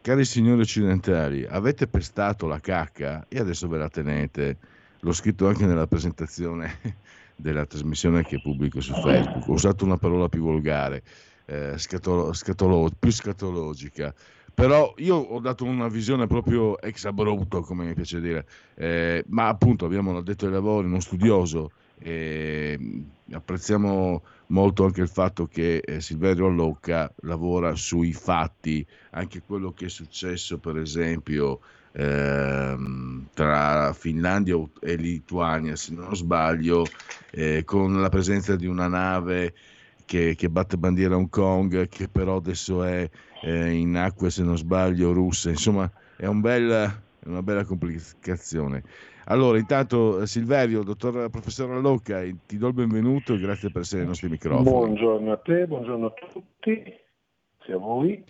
[0.00, 4.56] cari signori occidentali, avete pestato la cacca e adesso ve la tenete.
[5.00, 6.78] L'ho scritto anche nella presentazione
[7.36, 9.48] della trasmissione che pubblico su Facebook.
[9.48, 11.02] Ho usato una parola più volgare,
[11.44, 14.14] eh, scatolo, scatolo, più scatologica
[14.62, 18.46] però io ho dato una visione proprio ex abrupto, come mi piace dire,
[18.76, 22.78] eh, ma appunto abbiamo detto ai lavori, uno studioso, e
[23.32, 29.86] apprezziamo molto anche il fatto che eh, Silverio Allocca lavora sui fatti, anche quello che
[29.86, 31.58] è successo per esempio
[31.90, 36.84] ehm, tra Finlandia e Lituania, se non sbaglio,
[37.32, 39.54] eh, con la presenza di una nave
[40.04, 43.10] che, che batte bandiera a Hong Kong, che però adesso è
[43.42, 45.50] eh, in acque, se non sbaglio, russe.
[45.50, 48.82] Insomma, è un bel, una bella complicazione.
[49.26, 54.02] Allora, intanto eh, Silverio, dottor professor Allocca, ti do il benvenuto e grazie per essere
[54.02, 54.68] ai nostri microfoni.
[54.68, 56.82] Buongiorno a te, buongiorno a tutti,
[57.64, 58.24] sia a voi.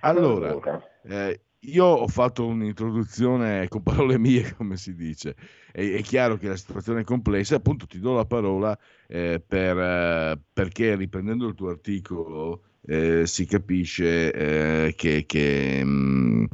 [0.00, 0.82] Allora, allora.
[1.04, 5.36] Eh, io ho fatto un'introduzione con parole mie, come si dice.
[5.70, 8.76] È, è chiaro che la situazione è complessa, appunto ti do la parola
[9.06, 15.88] eh, per, eh, perché riprendendo il tuo articolo eh, si capisce eh, che, che mh,
[15.88, 16.44] mm,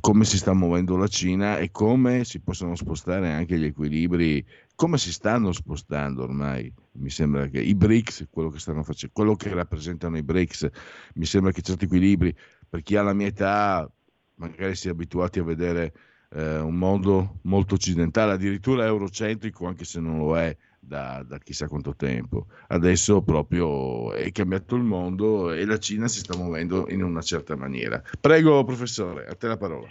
[0.00, 4.98] come si sta muovendo la Cina e come si possono spostare anche gli equilibri, come
[4.98, 6.72] si stanno spostando ormai.
[6.92, 10.68] Mi sembra che i BRICS, quello che, stanno facendo, quello che rappresentano i BRICS,
[11.14, 12.34] mi sembra che certi equilibri,
[12.68, 13.90] per chi ha la mia età,
[14.36, 15.92] magari si è abituati a vedere
[16.30, 21.68] eh, un mondo molto occidentale, addirittura eurocentrico, anche se non lo è, da, da, chissà
[21.68, 22.46] quanto tempo.
[22.68, 27.56] Adesso proprio è cambiato il mondo e la Cina si sta muovendo in una certa
[27.56, 28.02] maniera.
[28.20, 29.86] Prego professore, a te la parola.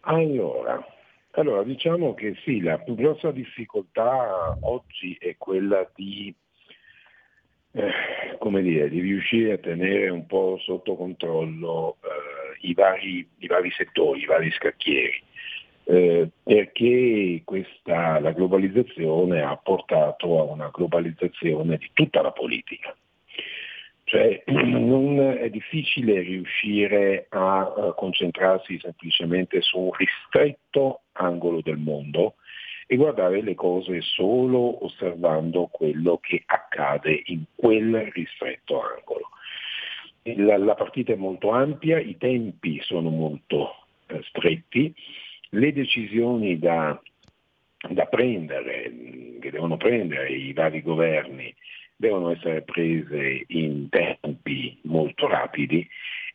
[0.00, 0.84] Allora,
[1.32, 6.34] allora diciamo che sì, la più grossa difficoltà oggi è quella di,
[7.72, 7.90] eh,
[8.38, 13.70] come dire, di riuscire a tenere un po' sotto controllo eh, i, vari, i vari
[13.70, 15.30] settori, i vari scacchieri
[15.84, 22.94] eh, perché questa, la globalizzazione ha portato a una globalizzazione di tutta la politica.
[24.04, 32.34] Cioè, non è difficile riuscire a, a concentrarsi semplicemente su un ristretto angolo del mondo
[32.86, 39.28] e guardare le cose solo osservando quello che accade in quel ristretto angolo.
[40.24, 44.94] La, la partita è molto ampia, i tempi sono molto eh, stretti,
[45.54, 47.00] le decisioni da,
[47.90, 48.92] da prendere,
[49.40, 51.54] che devono prendere i vari governi,
[51.96, 55.86] devono essere prese in tempi molto rapidi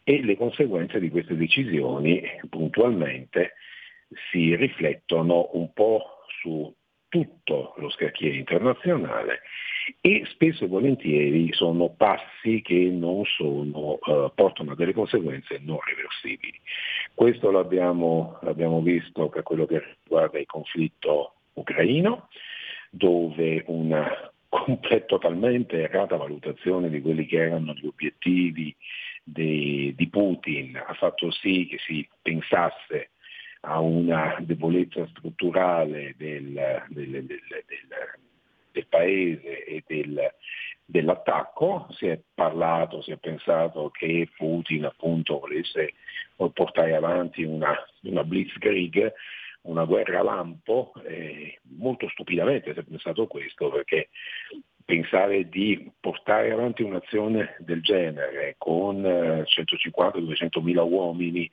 [0.03, 3.53] e le conseguenze di queste decisioni puntualmente
[4.31, 6.73] si riflettono un po' su
[7.09, 9.41] tutto lo scacchiere internazionale
[10.01, 12.89] e spesso e volentieri sono passi che
[13.37, 16.59] sono, eh, portano a delle conseguenze non reversibili.
[17.13, 22.27] Questo l'abbiamo, l'abbiamo visto per quello che riguarda il conflitto ucraino,
[22.89, 24.31] dove una
[25.05, 28.75] totalmente errata valutazione di quelli che erano gli obiettivi
[29.23, 33.09] di, di Putin ha fatto sì che si pensasse
[33.61, 36.53] a una debolezza strutturale del,
[36.87, 37.43] del, del,
[38.71, 39.83] del paese e
[40.85, 41.87] dell'attacco.
[41.91, 45.93] Si è parlato, si è pensato che Putin appunto volesse
[46.53, 49.13] portare avanti una, una blitzkrieg,
[49.61, 54.09] una guerra lampo, eh, molto stupidamente si è pensato questo perché
[54.85, 61.49] pensare di portare avanti un'azione del genere con 150-200 mila uomini,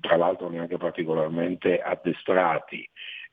[0.00, 2.86] tra l'altro neanche particolarmente addestrati,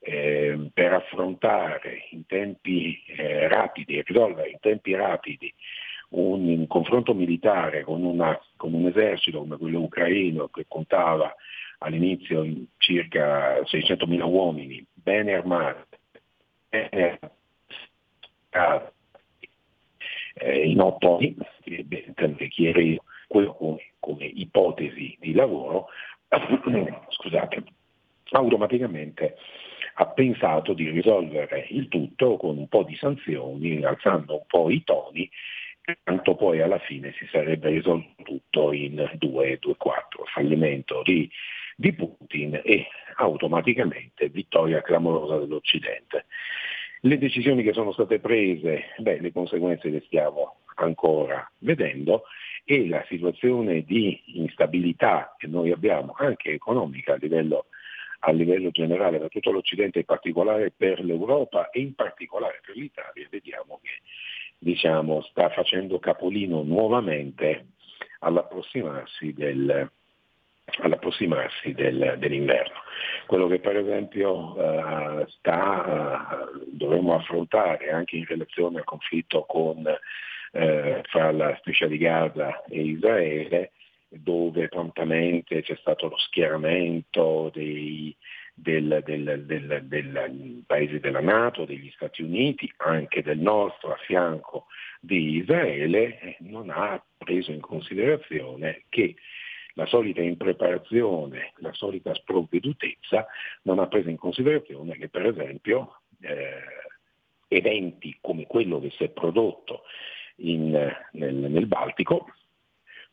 [0.04, 5.54] eh, per affrontare in tempi eh, rapidi risolvere in tempi rapidi
[6.10, 11.34] un, un confronto militare con, una, con, un esercito come quello ucraino che contava
[11.80, 12.46] all'inizio
[12.78, 15.98] circa 600.000 uomini ben armati,
[16.70, 17.20] bene
[20.36, 25.88] eh, in otto anni, che chiede quello come, come ipotesi di lavoro,
[27.10, 27.64] scusate,
[28.32, 29.38] automaticamente
[29.96, 34.84] ha pensato di risolvere il tutto con un po' di sanzioni, alzando un po' i
[34.84, 35.30] toni,
[36.04, 39.76] tanto poi alla fine si sarebbe risolto tutto in 2-2-4,
[40.34, 41.30] fallimento di,
[41.76, 42.88] di Putin e
[43.18, 46.26] automaticamente vittoria clamorosa dell'Occidente.
[47.02, 52.24] Le decisioni che sono state prese, beh, le conseguenze le stiamo ancora vedendo
[52.64, 57.66] e la situazione di instabilità che noi abbiamo anche economica a livello
[58.26, 63.28] a livello generale per tutto l'Occidente, in particolare per l'Europa e in particolare per l'Italia,
[63.30, 64.02] vediamo che
[64.58, 67.68] diciamo, sta facendo capolino nuovamente
[68.20, 69.90] all'approssimarsi, del,
[70.80, 72.80] all'approssimarsi del, dell'inverno.
[73.28, 79.80] Quello che per esempio uh, sta, uh, dovremmo affrontare anche in relazione al conflitto con,
[79.80, 83.72] uh, fra la striscia di Gaza e Israele
[84.20, 88.16] dove prontamente c'è stato lo schieramento dei,
[88.54, 94.68] del, del, del, del, paesi della Nato, degli Stati Uniti, anche del nostro a fianco
[95.00, 99.16] di Israele, non ha preso in considerazione che
[99.76, 103.26] la solita impreparazione, la solita sprovvedutezza
[103.64, 106.62] non ha preso in considerazione che per esempio eh,
[107.48, 109.82] eventi come quello che si è prodotto
[110.38, 110.70] in,
[111.12, 112.28] nel, nel Baltico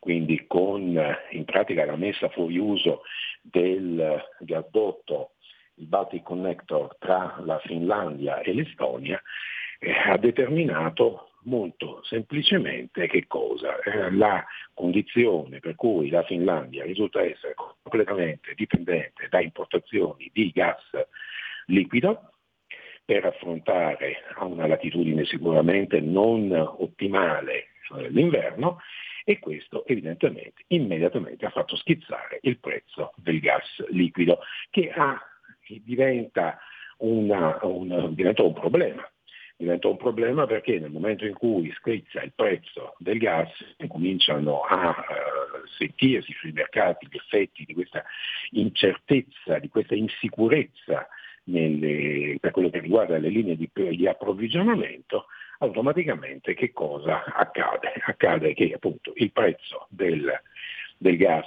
[0.01, 0.99] quindi con
[1.31, 3.03] in pratica la messa fuori uso
[3.43, 5.33] del gasdotto,
[5.75, 9.23] il Baltic Connector tra la Finlandia e l'Estonia,
[9.79, 13.79] eh, ha determinato molto semplicemente che cosa?
[13.81, 14.45] Eh, la
[14.75, 20.83] condizione per cui la Finlandia risulta essere completamente dipendente da importazioni di gas
[21.67, 22.33] liquido
[23.05, 28.81] per affrontare a una latitudine sicuramente non ottimale eh, l'inverno
[29.25, 34.41] e questo evidentemente immediatamente ha fatto schizzare il prezzo del gas liquido
[34.71, 35.21] che ha,
[35.83, 36.59] diventa,
[36.99, 39.09] una, una, diventa un problema.
[39.57, 43.51] Diventa un problema perché nel momento in cui schizza il prezzo del gas
[43.89, 48.03] cominciano a uh, sentirsi sui mercati gli effetti di questa
[48.53, 51.07] incertezza, di questa insicurezza
[51.45, 55.27] nelle, per quello che riguarda le linee di, di approvvigionamento,
[55.61, 57.93] automaticamente che cosa accade?
[58.05, 60.33] Accade che appunto il prezzo del,
[60.97, 61.47] del gas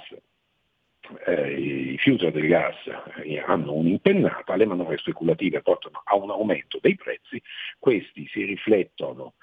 [1.26, 2.76] eh, i future del gas
[3.22, 7.40] eh, hanno un'impennata, le manovre speculative portano a un aumento dei prezzi,
[7.78, 9.34] questi si riflettono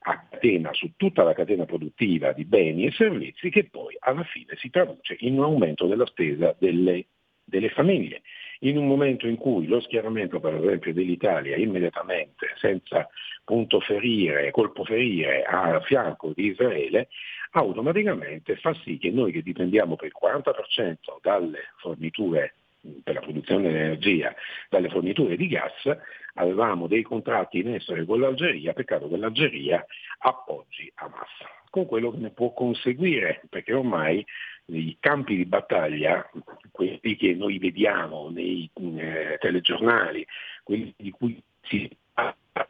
[0.00, 4.54] a catena, su tutta la catena produttiva di beni e servizi che poi alla fine
[4.56, 7.06] si traduce in un aumento della spesa delle,
[7.48, 8.22] delle famiglie.
[8.60, 13.08] In un momento in cui lo schieramento per esempio dell'Italia immediatamente, senza
[13.44, 17.08] punto ferire, colpo ferire a fianco di Israele,
[17.52, 22.54] automaticamente fa sì che noi che dipendiamo per il 40% dalle forniture
[23.02, 24.34] per la produzione di energia
[24.68, 25.90] dalle forniture di gas,
[26.34, 29.84] avevamo dei contratti in essere con l'Algeria, peccato che l'Algeria
[30.18, 31.30] appoggi Hamas,
[31.70, 34.24] con quello che ne può conseguire, perché ormai
[34.68, 36.28] i campi di battaglia,
[36.70, 40.26] quelli che noi vediamo nei eh, telegiornali,
[40.62, 42.68] quelli di cui si parla,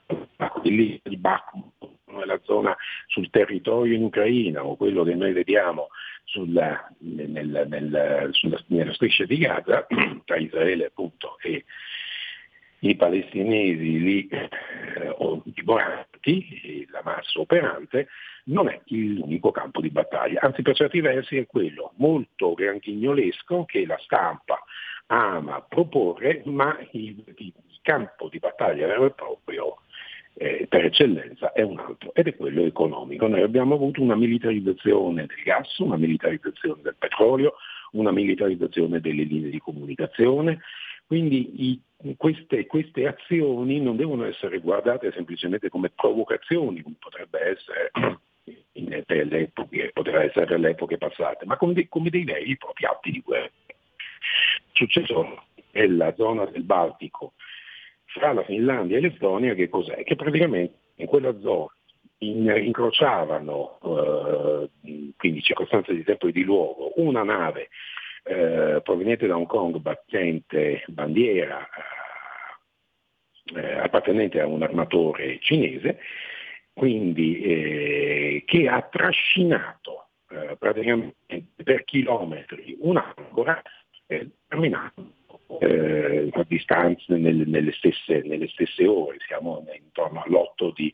[0.61, 2.77] quelli di Bakhmut, nella zona
[3.07, 5.89] sul territorio in Ucraina o quello che noi vediamo
[6.25, 9.87] sulla, nel, nel, sulla, nella striscia di Gaza
[10.25, 11.65] tra Israele appunto, e
[12.81, 14.49] i palestinesi lì eh,
[16.91, 18.09] la massa operante,
[18.45, 23.87] non è l'unico campo di battaglia, anzi per certi versi è quello molto granchignolesco che
[23.87, 24.62] la stampa
[25.07, 27.53] ama proporre, ma il, il
[27.83, 29.79] campo di battaglia vero e proprio
[30.35, 33.26] eh, per eccellenza è un altro ed è quello economico.
[33.26, 37.55] Noi abbiamo avuto una militarizzazione del gas, una militarizzazione del petrolio,
[37.93, 40.61] una militarizzazione delle linee di comunicazione,
[41.09, 41.81] quindi i,
[42.19, 47.91] queste, queste, azioni non devono essere guardate semplicemente come provocazioni, come potrebbe essere
[48.73, 52.53] in, per le epoche, potrebbe essere le epoche passate, ma come dei, come dei veri
[52.53, 53.51] e propri atti di guerra.
[54.73, 57.33] Successo nella zona del Baltico
[58.05, 60.05] fra la Finlandia e l'Estonia che cos'è?
[60.05, 61.73] Che praticamente in quella zona
[62.19, 63.79] in, incrociavano,
[64.83, 67.71] eh, quindi circostanze di tempo e di luogo, una nave
[68.29, 71.66] eh, proveniente da Hong Kong battente bandiera
[73.55, 75.99] eh, appartenente a un armatore cinese,
[76.72, 81.16] quindi eh, che ha trascinato eh, praticamente
[81.62, 83.62] per chilometri un'ancora
[84.07, 85.12] eh, terminato
[85.61, 90.93] eh, a distanza nelle, nelle, stesse, nelle, stesse, ore, siamo intorno all'8 di,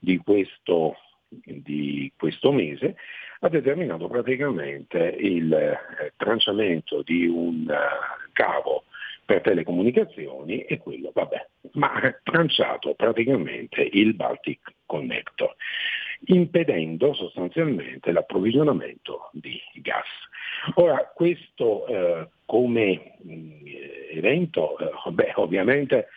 [0.00, 0.96] di, questo,
[1.44, 2.96] di questo mese,
[3.40, 8.84] ha determinato praticamente il eh, tranciamento di un uh, cavo
[9.24, 15.54] per telecomunicazioni e quello, vabbè, ma ha tranciato praticamente il Baltic Connector,
[16.26, 20.06] impedendo sostanzialmente l'approvvigionamento di gas.
[20.74, 23.66] Ora, questo eh, come mh, mm,
[24.12, 26.08] evento, eh, beh, ovviamente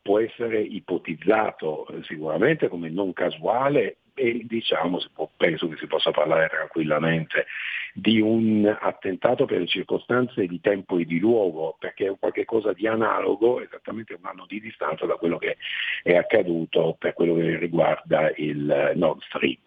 [0.00, 5.00] può essere ipotizzato eh, sicuramente come non casuale e diciamo,
[5.36, 7.46] penso che si possa parlare tranquillamente
[7.92, 13.60] di un attentato per circostanze di tempo e di luogo, perché è qualcosa di analogo,
[13.60, 15.56] esattamente un anno di distanza da quello che
[16.02, 19.58] è accaduto per quello che riguarda il Nord Stream.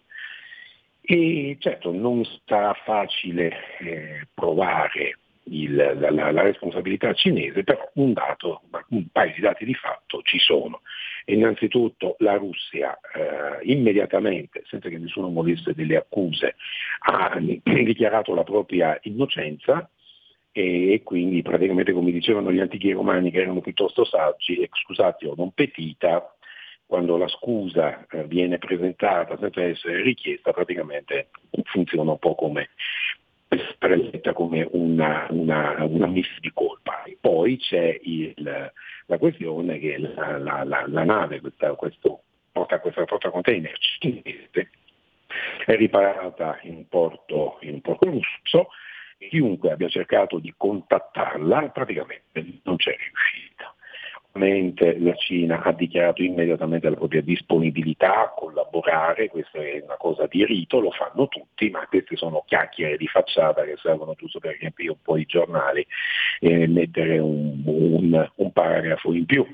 [1.00, 5.18] E certo non sarà facile eh, provare
[5.50, 10.22] il, la, la, la, responsabilità cinese, però un, dato, un paio di dati di fatto
[10.22, 10.82] ci sono.
[11.26, 16.56] Innanzitutto la Russia eh, immediatamente, senza che nessuno muovesse delle accuse,
[17.00, 19.88] ha dichiarato la propria innocenza
[20.52, 25.52] e quindi praticamente come dicevano gli antichi romani che erano piuttosto saggi, scusate o non
[25.52, 26.34] petita,
[26.88, 31.28] quando la scusa eh, viene presentata senza essere richiesta praticamente
[31.64, 32.70] funziona un po' come
[33.48, 37.02] letta come una, una, una miss di colpa.
[37.04, 38.72] E poi c'è il,
[39.06, 42.22] la questione che la, la, la, la nave, questa, questo,
[42.52, 44.70] porta, questa porta container cinese,
[45.64, 48.68] è riparata in un porto, in un porto russo,
[49.28, 52.96] chiunque abbia cercato di contattarla praticamente non c'è
[54.46, 60.26] riuscito la Cina ha dichiarato immediatamente la propria disponibilità a collaborare, questa è una cosa
[60.26, 64.56] di rito, lo fanno tutti, ma queste sono chiacchiere di facciata che servono giusto per
[64.58, 65.86] riempire un po' i giornali
[66.40, 69.46] e mettere un, un, un paragrafo in più.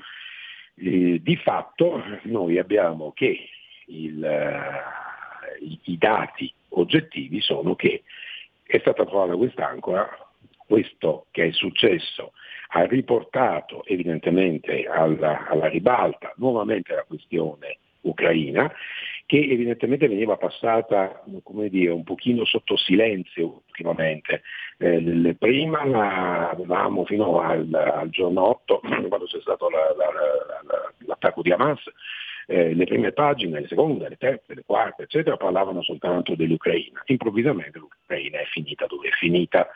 [0.77, 3.49] Eh, di fatto noi abbiamo che
[3.87, 8.03] il, uh, i, i dati oggettivi sono che
[8.63, 10.24] è stata trovata quest'ancora,
[10.65, 12.33] questo che è successo
[12.69, 18.71] ha riportato evidentemente alla, alla ribalta nuovamente la questione ucraina
[19.25, 21.23] che evidentemente veniva passata
[21.69, 24.43] dire, un pochino sotto silenzio ultimamente.
[24.77, 31.41] Eh, prima la avevamo fino al, al, giorno 8, quando c'è stato la, la, l'attacco
[31.41, 31.81] di Hamas,
[32.45, 37.01] eh, le prime pagine, le seconde, le terze, le quarte, eccetera, parlavano soltanto dell'Ucraina.
[37.05, 39.67] Improvvisamente l'Ucraina è finita dove è finita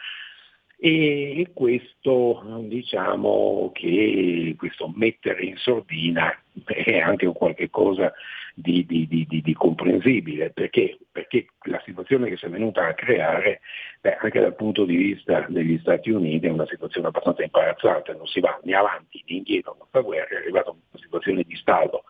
[0.81, 8.13] e questo diciamo che questo mettere in sordina è anche un qualche cosa
[8.53, 10.97] di, di, di, di comprensibile perché?
[11.11, 11.47] perché?
[11.63, 13.59] la situazione che si è venuta a creare
[13.99, 18.27] beh, anche dal punto di vista degli Stati Uniti è una situazione abbastanza imbarazzante, non
[18.27, 22.03] si va né avanti né indietro questa guerra, è arrivata una situazione di stallo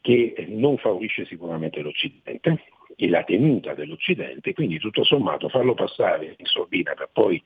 [0.00, 2.62] che non favorisce sicuramente l'Occidente
[2.96, 7.42] e la tenuta dell'Occidente, quindi tutto sommato farlo passare in sordina per poi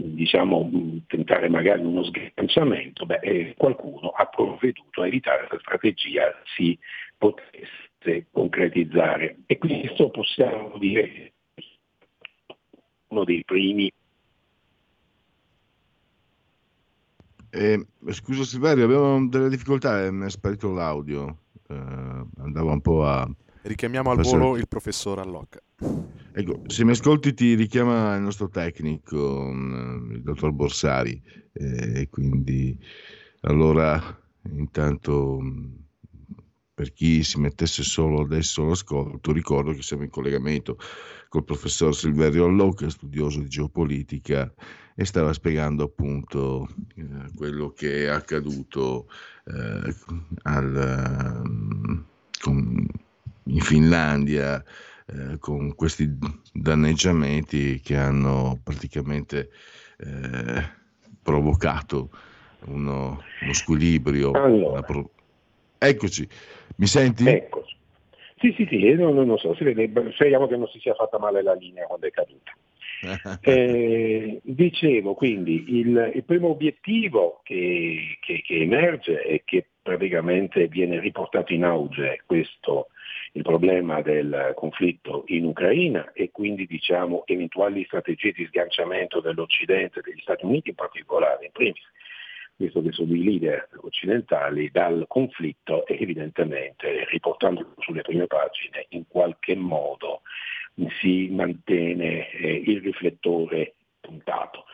[0.00, 0.70] diciamo,
[1.08, 6.22] tentare magari uno sganciamento, beh, eh, qualcuno ha provveduto a evitare che la strategia
[6.54, 6.78] si
[7.16, 9.38] potesse concretizzare.
[9.46, 11.32] E questo possiamo dire
[13.08, 13.90] uno dei primi.
[17.50, 21.38] Eh, scusa Silverio, avevo delle difficoltà, eh, mi è sparito l'audio,
[21.68, 23.28] eh, andavo un po' a
[23.62, 25.60] Richiamiamo al volo il professor Allocca.
[26.32, 31.20] Ecco, se mi ascolti ti richiama il nostro tecnico, mm, il dottor Borsari,
[31.52, 32.78] e eh, quindi
[33.40, 34.00] allora
[34.50, 35.64] intanto mm,
[36.74, 40.78] per chi si mettesse solo adesso all'ascolto, ricordo che siamo in collegamento
[41.28, 44.52] col professor Silverio Allocca, studioso di geopolitica,
[44.94, 49.08] e stava spiegando appunto eh, quello che è accaduto
[49.44, 49.94] eh,
[50.42, 52.04] al, um,
[52.40, 52.86] con,
[53.48, 54.62] in Finlandia
[55.06, 56.06] eh, con questi
[56.52, 59.50] danneggiamenti che hanno praticamente
[59.98, 60.62] eh,
[61.22, 62.10] provocato
[62.66, 64.32] uno, uno squilibrio.
[64.32, 64.82] Allora.
[64.82, 65.10] Pro...
[65.78, 66.28] Eccoci,
[66.76, 67.26] mi senti?
[67.26, 67.76] Eccoci.
[68.38, 71.86] Sì, sì, sì, non, non so, speriamo che non si sia fatta male la linea
[71.86, 72.52] quando è caduta.
[73.42, 80.98] eh, dicevo quindi il, il primo obiettivo che, che, che, emerge è che praticamente viene
[80.98, 82.88] riportato in auge questo
[83.38, 90.20] il problema del conflitto in Ucraina e quindi diciamo, eventuali strategie di sganciamento dell'Occidente, degli
[90.20, 91.82] Stati Uniti in particolare, in primis,
[92.56, 99.06] visto che sono i leader occidentali, dal conflitto e evidentemente riportandolo sulle prime pagine in
[99.06, 100.22] qualche modo
[101.00, 104.64] si mantiene eh, il riflettore puntato.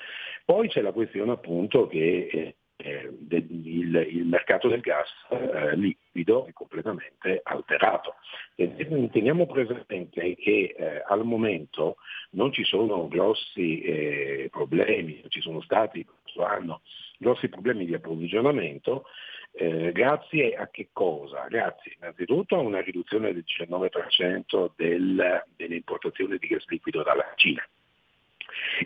[0.47, 5.77] Poi c'è la questione appunto che eh, eh, del, il, il, mercato del gas eh,
[5.77, 8.17] liquido è completamente alterato.
[8.55, 8.75] E
[9.11, 11.97] teniamo presente che eh, al momento
[12.31, 16.83] non ci sono grossi eh, problemi, ci sono stati questo anno
[17.19, 19.05] grossi problemi di approvvigionamento,
[19.53, 21.47] eh, grazie a che cosa?
[21.49, 27.67] Grazie innanzitutto a una riduzione del 19% del, delle importazioni di gas liquido dalla Cina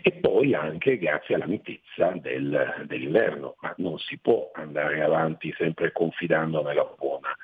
[0.01, 5.91] e poi anche grazie alla mitezza del, dell'inverno, ma non si può andare avanti sempre
[5.91, 7.35] confidando nella buona,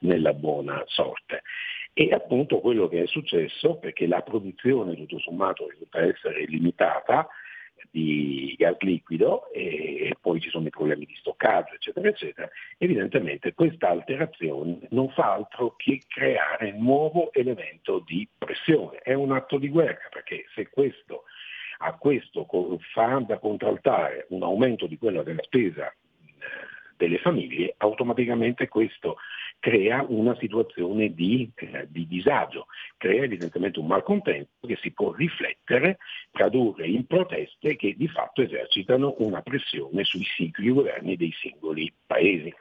[0.00, 1.42] nella buona sorte.
[1.92, 7.28] E appunto quello che è successo, perché la produzione tutto sommato risulta essere limitata,
[7.94, 13.88] di gas liquido e poi ci sono i problemi di stoccaggio, eccetera, eccetera, evidentemente questa
[13.88, 18.98] alterazione non fa altro che creare un nuovo elemento di pressione.
[18.98, 21.22] È un atto di guerra, perché se questo
[21.84, 22.46] a questo
[22.92, 25.94] fa da contraltare un aumento di quella della spesa
[26.96, 29.16] delle famiglie, automaticamente questo
[29.58, 32.66] crea una situazione di, eh, di, disagio,
[32.96, 35.98] crea evidentemente un malcontento che si può riflettere,
[36.30, 42.54] tradurre in proteste che di fatto esercitano una pressione sui singoli governi dei singoli paesi.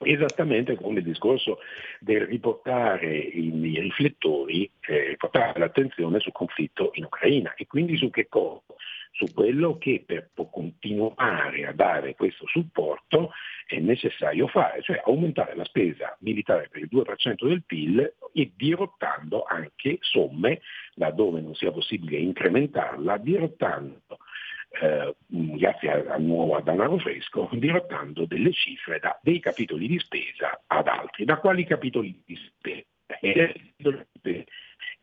[0.00, 1.58] Esattamente come il discorso
[1.98, 8.28] del riportare i riflettori, eh, riportare l'attenzione sul conflitto in Ucraina e quindi su che
[8.28, 8.62] cosa?
[9.10, 13.32] Su quello che per continuare a dare questo supporto
[13.66, 19.42] è necessario fare, cioè aumentare la spesa militare per il 2% del PIL e dirottando
[19.42, 20.60] anche somme,
[20.94, 24.02] laddove non sia possibile incrementarla, dirottando
[24.70, 30.86] eh, grazie al nuovo danaro fresco, dirottando delle cifre da dei capitoli di spesa ad
[30.86, 31.24] altri.
[31.24, 32.84] Da quali capitoli di spesa?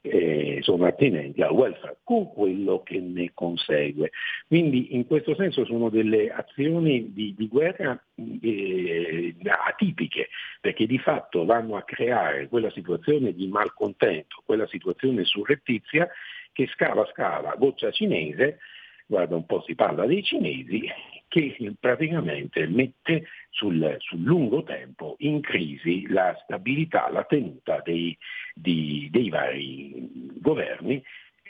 [0.02, 4.12] Eh, sono attinenti al welfare, con quello che ne consegue.
[4.48, 8.00] Quindi in questo senso sono delle azioni di, di guerra
[8.42, 10.30] eh, atipiche,
[10.62, 16.08] perché di fatto vanno a creare quella situazione di malcontento, quella situazione surrettizia
[16.52, 18.60] che scava scava, goccia cinese,
[19.06, 20.90] guarda un po' si parla dei cinesi,
[21.28, 28.18] che praticamente mette sul, sul lungo tempo in crisi la stabilità, la tenuta dei,
[28.54, 31.04] di, dei vari governi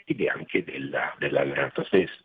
[0.04, 2.24] ed anche della, dell'alleanza stessa.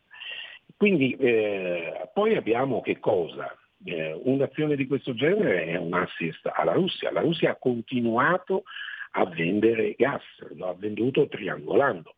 [0.75, 3.55] Quindi eh, poi abbiamo che cosa?
[3.83, 7.11] Eh, un'azione di questo genere è un assist alla Russia.
[7.11, 8.63] La Russia ha continuato
[9.11, 10.23] a vendere gas,
[10.55, 12.15] lo ha venduto triangolando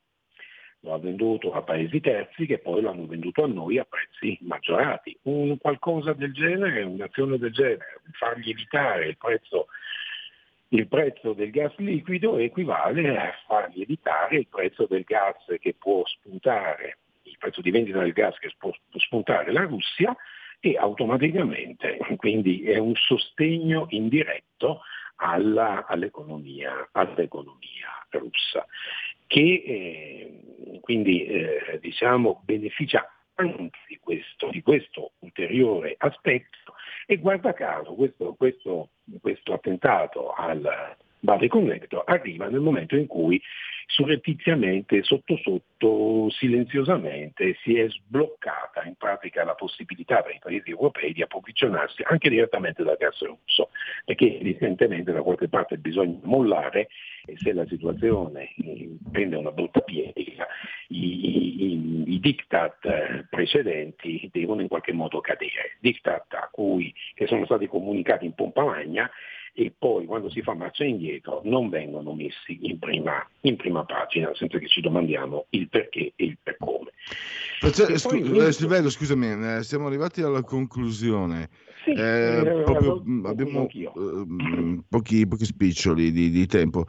[0.84, 4.38] lo ha venduto a paesi terzi che poi lo hanno venduto a noi a prezzi
[4.42, 5.18] maggiorati.
[5.24, 9.68] Un qualcosa del genere, un'azione del genere, far lievitare il prezzo,
[10.70, 16.06] il prezzo del gas liquido equivale a far lievitare il prezzo del gas che può
[16.06, 20.16] spuntare, il prezzo di vendita del gas che può spuntare la Russia
[20.60, 24.82] e automaticamente quindi è un sostegno indiretto
[25.16, 28.66] alla, all'economia, all'economia russa
[29.34, 33.04] che eh, quindi eh, diciamo, beneficia
[33.34, 36.76] anche di questo, di questo, ulteriore aspetto.
[37.08, 43.41] E guarda caso questo, questo, questo attentato al Bade Connector arriva nel momento in cui
[43.86, 51.13] surrettiziamente, sotto sotto, silenziosamente si è sbloccata in pratica la possibilità per i paesi europei
[51.13, 53.69] di approvvigionarsi anche direttamente dal gas russo,
[54.03, 56.89] perché evidentemente da qualche parte bisogna mollare
[57.26, 60.45] e se la situazione eh, prende una brutta piega,
[60.89, 67.45] i, i, i diktat precedenti devono in qualche modo cadere, diktat a cui, che sono
[67.45, 69.09] stati comunicati in pompa magna
[69.56, 74.32] e poi quando si fa marcia indietro non vengono messi in prima, in prima pagina
[74.34, 76.91] senza che ci domandiamo il perché e il per come.
[77.72, 81.49] Cioè, scu- poi, Silverio, scusami, eh, siamo arrivati alla conclusione.
[81.84, 86.86] Sì, eh, eh, proprio, abbiamo eh, pochi, pochi, spiccioli di, di tempo.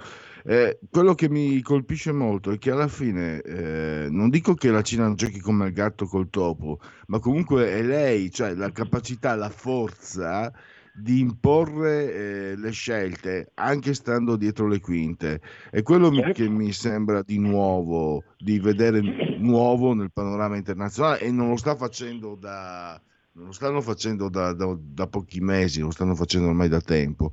[0.47, 4.83] Eh, quello che mi colpisce molto è che alla fine eh, non dico che la
[4.83, 9.51] Cina giochi come il gatto col topo, ma comunque è lei, cioè la capacità, la
[9.51, 10.53] forza
[10.97, 15.41] di imporre eh, le scelte anche stando dietro le quinte.
[15.71, 16.33] È quello certo.
[16.33, 19.01] che mi sembra di nuovo, di vedere
[19.39, 23.01] nuovo nel panorama internazionale e non lo sta facendo da,
[23.33, 27.33] non lo stanno facendo da, da, da pochi mesi, lo stanno facendo ormai da tempo.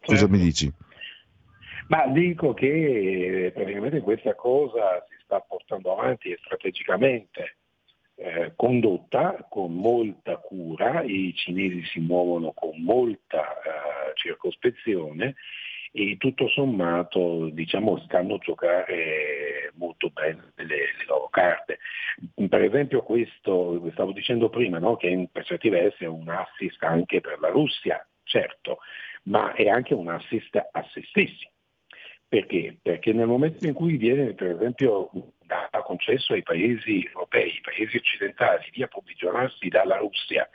[0.00, 0.32] Cosa certo.
[0.32, 0.72] mi dici?
[1.88, 7.56] Ma dico che praticamente questa cosa si sta portando avanti strategicamente
[8.16, 15.34] eh, condotta con molta cura, i cinesi si muovono con molta eh, circospezione
[15.96, 21.78] e tutto sommato diciamo, stanno a giocare molto bene le, le, loro carte.
[22.48, 27.20] Per esempio questo, stavo dicendo prima, no, che per certi versi è un assist anche
[27.20, 28.78] per la Russia, certo,
[29.24, 31.48] ma è anche un assist a se stessi.
[32.26, 32.76] Perché?
[32.82, 35.10] Perché nel momento in cui viene per esempio
[35.48, 40.48] ha concesso ai paesi europei, ai paesi occidentali, di approvvigionarsi dalla Russia,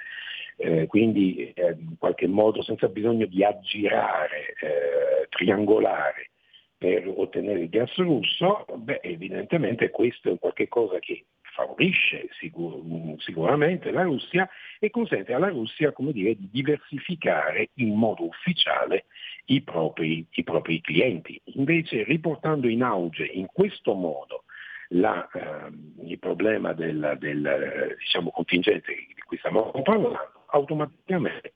[0.58, 6.32] eh, quindi eh, in qualche modo senza bisogno di aggirare, eh, triangolare
[6.78, 11.26] per ottenere il gas russo, beh, evidentemente questo è qualcosa che
[11.60, 19.06] favorisce sicur- sicuramente la Russia e consente alla Russia dire, di diversificare in modo ufficiale
[19.46, 21.40] i propri, i propri clienti.
[21.56, 24.44] Invece riportando in auge in questo modo
[24.90, 31.54] la, ehm, il problema del, del diciamo, contingente di cui stiamo parlando, automaticamente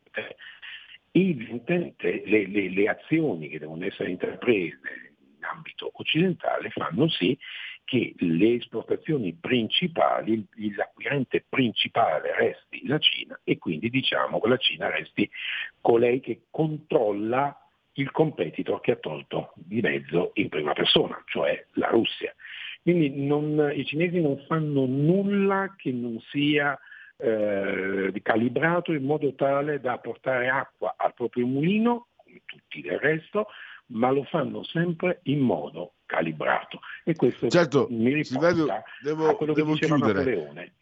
[1.14, 7.38] evidentemente le, le, le azioni che devono essere intraprese in ambito occidentale fanno sì
[7.86, 14.90] che le esportazioni principali, l'acquirente principale resti la Cina e quindi diciamo che la Cina
[14.90, 15.30] resti
[15.82, 17.56] colei che controlla
[17.94, 22.34] il competitor che ha tolto di mezzo in prima persona, cioè la Russia.
[22.84, 26.78] Quindi non, i cinesi non fanno nulla che non sia
[27.16, 33.48] eh, calibrato in modo tale da portare acqua al proprio mulino, come tutti del resto,
[33.88, 36.82] ma lo fanno sempre in modo calibrato.
[37.06, 40.24] E questo certo, mi riporta devo, a quello devo che diceva chiudere.
[40.24, 40.74] Napoleone.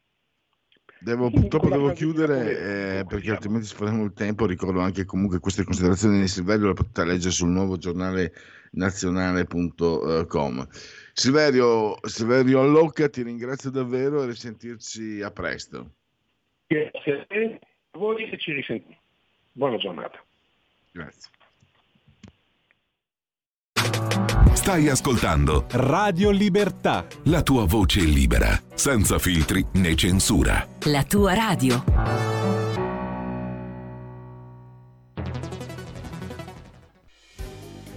[1.03, 4.45] Devo, purtroppo devo chiudere eh, perché altrimenti sfaremo il tempo.
[4.45, 8.31] Ricordo anche comunque queste considerazioni di Silverio le potete leggere sul nuovo giornale
[8.73, 10.67] nazionale.com.
[11.13, 15.91] Silverio, Silverio Allocca, ti ringrazio davvero e risentirci a presto.
[16.67, 17.27] Grazie
[17.91, 18.97] a voi e ci risentiamo.
[19.51, 20.23] Buona giornata.
[20.91, 21.29] Grazie.
[24.53, 27.05] Stai ascoltando Radio Libertà.
[27.25, 30.65] La tua voce libera, senza filtri né censura.
[30.85, 32.40] La tua radio.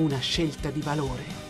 [0.00, 1.48] una scelta di valore.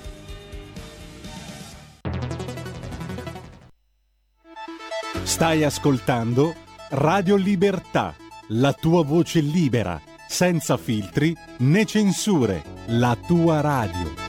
[5.22, 6.54] Stai ascoltando
[6.90, 8.14] Radio Libertà,
[8.48, 14.28] la tua voce libera, senza filtri né censure, la tua radio.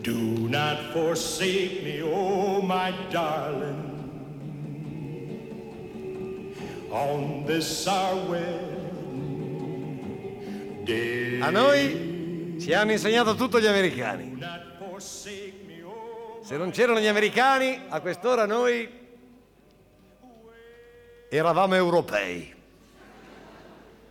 [0.00, 3.87] Do not forsake me, oh my darling.
[6.90, 8.84] On this our wedding
[10.84, 11.40] day.
[11.40, 14.36] A noi ci hanno insegnato tutto gli americani.
[14.98, 18.88] Se non c'erano gli americani, a quest'ora noi
[21.28, 22.54] eravamo europei.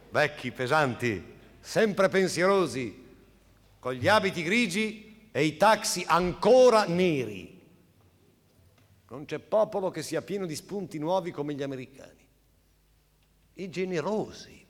[0.10, 3.06] Vecchi, pesanti, sempre pensierosi,
[3.80, 7.60] con gli abiti grigi e i taxi ancora neri.
[9.10, 12.17] Non c'è popolo che sia pieno di spunti nuovi come gli americani
[13.58, 14.66] e generosi.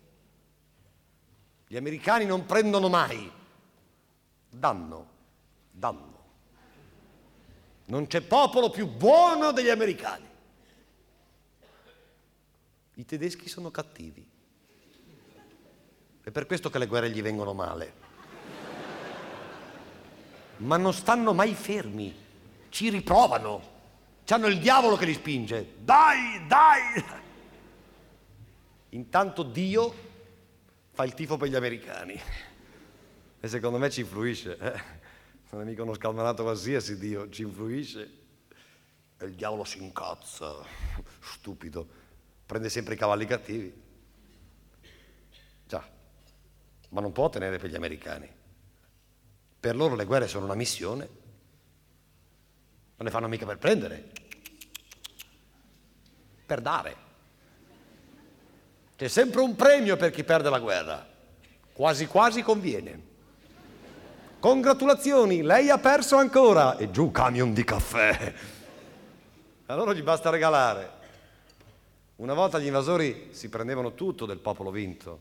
[1.68, 3.30] Gli americani non prendono mai,
[4.50, 5.08] danno,
[5.70, 6.16] danno.
[7.86, 10.26] Non c'è popolo più buono degli americani.
[12.94, 14.26] I tedeschi sono cattivi.
[16.24, 18.06] È per questo che le guerre gli vengono male.
[20.58, 22.16] Ma non stanno mai fermi,
[22.70, 23.76] ci riprovano.
[24.24, 25.76] C'hanno il diavolo che li spinge.
[25.80, 27.26] Dai, dai!
[28.90, 29.94] Intanto Dio
[30.92, 32.20] fa il tifo per gli americani
[33.40, 34.58] e secondo me ci influisce.
[34.58, 34.82] Eh?
[35.50, 38.12] Non è mica uno scalmanato qualsiasi Dio, ci influisce.
[39.20, 40.64] E il diavolo si incazza,
[41.20, 41.88] stupido,
[42.46, 43.74] prende sempre i cavalli cattivi.
[45.66, 45.90] Già,
[46.90, 48.30] ma non può tenere per gli americani.
[49.60, 51.10] Per loro le guerre sono una missione,
[52.96, 54.12] non le fanno mica per prendere,
[56.46, 57.07] per dare.
[58.98, 61.06] C'è sempre un premio per chi perde la guerra.
[61.72, 63.00] Quasi quasi conviene.
[64.40, 66.78] Congratulazioni, lei ha perso ancora.
[66.78, 68.34] E giù camion di caffè.
[69.68, 70.90] Allora gli basta regalare.
[72.16, 75.20] Una volta gli invasori si prendevano tutto del popolo vinto.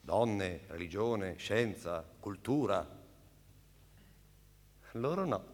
[0.00, 2.88] Donne, religione, scienza, cultura.
[4.92, 5.44] Loro no.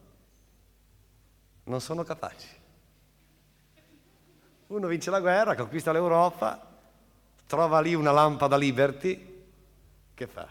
[1.64, 2.46] Non sono capaci.
[4.68, 6.74] Uno vince la guerra, conquista l'Europa,
[7.46, 9.34] trova lì una lampada Liberty,
[10.14, 10.48] che fa?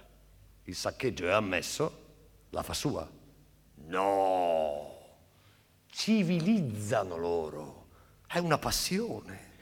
[0.63, 2.03] Il saccheggio è ammesso,
[2.51, 3.07] la fa sua.
[3.87, 4.95] No,
[5.87, 7.87] civilizzano loro,
[8.27, 9.53] è una passione.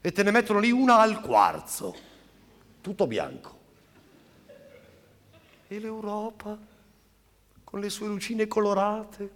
[0.00, 1.96] E te ne mettono lì una al quarzo,
[2.80, 3.56] tutto bianco.
[5.68, 6.58] E l'Europa,
[7.64, 9.30] con le sue lucine colorate,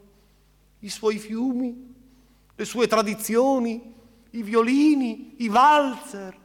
[0.81, 1.95] i suoi fiumi,
[2.55, 3.95] le sue tradizioni,
[4.31, 6.41] i violini, i valzer,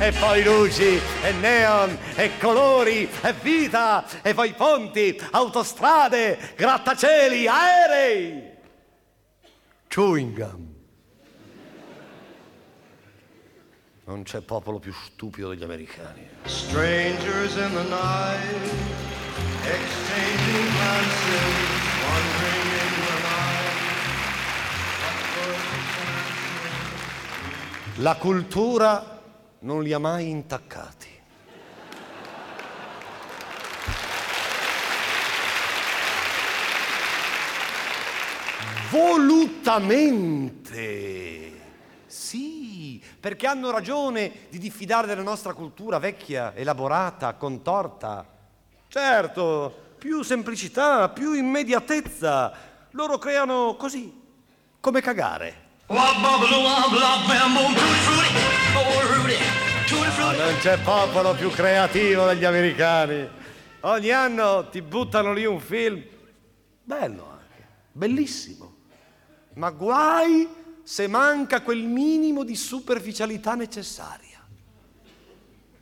[0.00, 8.56] e poi luci, e neon, e colori, e vita, e poi ponti, autostrade, grattacieli, aerei.
[9.88, 10.76] Chewing gum.
[14.04, 16.28] Non c'è popolo più stupido degli americani.
[16.44, 18.72] Strangers in the night,
[19.64, 21.42] exchanging glances,
[22.06, 23.76] wandering in the night.
[27.96, 29.17] La cultura
[29.60, 31.16] non li ha mai intaccati.
[38.90, 40.66] Volutamente.
[42.06, 48.26] Sì, perché hanno ragione di diffidare della nostra cultura vecchia, elaborata, contorta.
[48.88, 52.52] Certo, più semplicità, più immediatezza.
[52.92, 54.10] Loro creano così,
[54.80, 55.67] come cagare.
[60.18, 63.26] No, non c'è popolo più creativo degli americani.
[63.80, 66.04] Ogni anno ti buttano lì un film.
[66.82, 68.76] Bello anche, bellissimo.
[69.54, 70.46] Ma guai
[70.82, 74.46] se manca quel minimo di superficialità necessaria.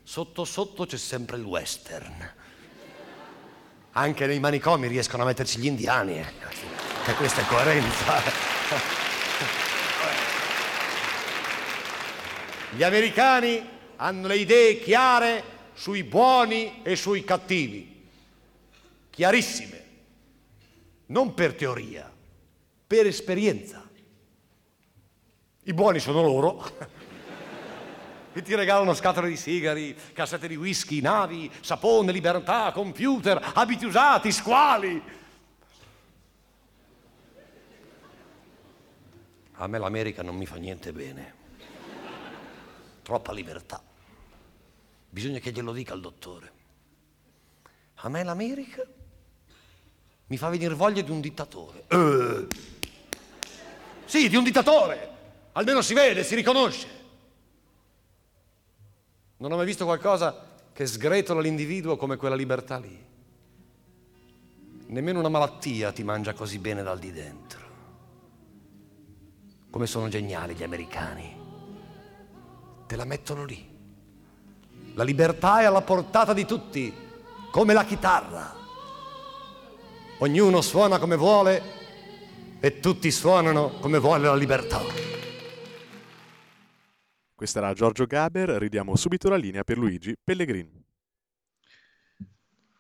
[0.05, 2.33] Sotto sotto c'è sempre il western.
[3.93, 6.19] Anche nei manicomi riescono a metterci gli indiani.
[6.19, 6.33] Eh.
[7.07, 8.96] E questa è coerenza.
[12.77, 13.67] Gli americani
[13.97, 18.07] hanno le idee chiare sui buoni e sui cattivi,
[19.09, 19.85] chiarissime,
[21.07, 22.13] non per teoria,
[22.87, 23.83] per esperienza.
[25.63, 26.71] I buoni sono loro,
[28.35, 34.31] che ti regalano scatole di sigari, cassette di whisky, navi, sapone, libertà, computer, abiti usati,
[34.31, 35.03] squali.
[39.55, 41.45] A me l'America non mi fa niente bene.
[43.07, 43.81] Troppa libertà.
[45.09, 46.53] Bisogna che glielo dica al dottore.
[47.99, 48.83] A me l'America
[50.27, 51.85] mi fa venire voglia di un dittatore.
[51.87, 52.47] Eh.
[54.07, 55.11] Sì, di un dittatore.
[55.53, 56.89] Almeno si vede, si riconosce.
[59.37, 63.07] Non ho mai visto qualcosa che sgretola l'individuo come quella libertà lì.
[64.89, 67.61] Nemmeno una malattia ti mangia così bene dal di dentro.
[69.71, 71.46] Come sono geniali gli americani.
[72.87, 73.75] Te la mettono lì.
[74.95, 76.95] La libertà è alla portata di tutti,
[77.51, 78.55] come la chitarra.
[80.19, 81.63] Ognuno suona come vuole
[82.61, 84.81] e tutti suonano come vuole la libertà.
[87.35, 90.86] Questa era Giorgio Gaber, ridiamo subito la linea per Luigi Pellegrin.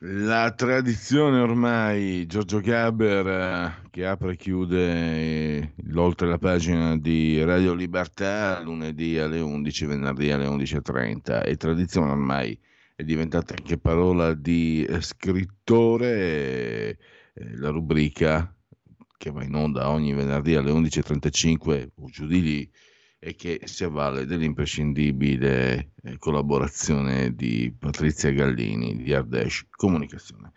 [0.08, 7.42] La tradizione ormai, Giorgio Gaber eh, che apre e chiude eh, l'oltre la pagina di
[7.42, 12.56] Radio Libertà lunedì alle 11, venerdì alle 11.30 e tradizione ormai
[12.94, 16.98] è diventata anche parola di eh, scrittore,
[17.56, 18.54] la rubrica
[19.16, 22.70] che va in onda ogni venerdì alle 11.35 o giù di lì
[23.18, 30.52] e che si avvale dell'imprescindibile eh, collaborazione di Patrizia Gallini di Ardesh Comunicazione.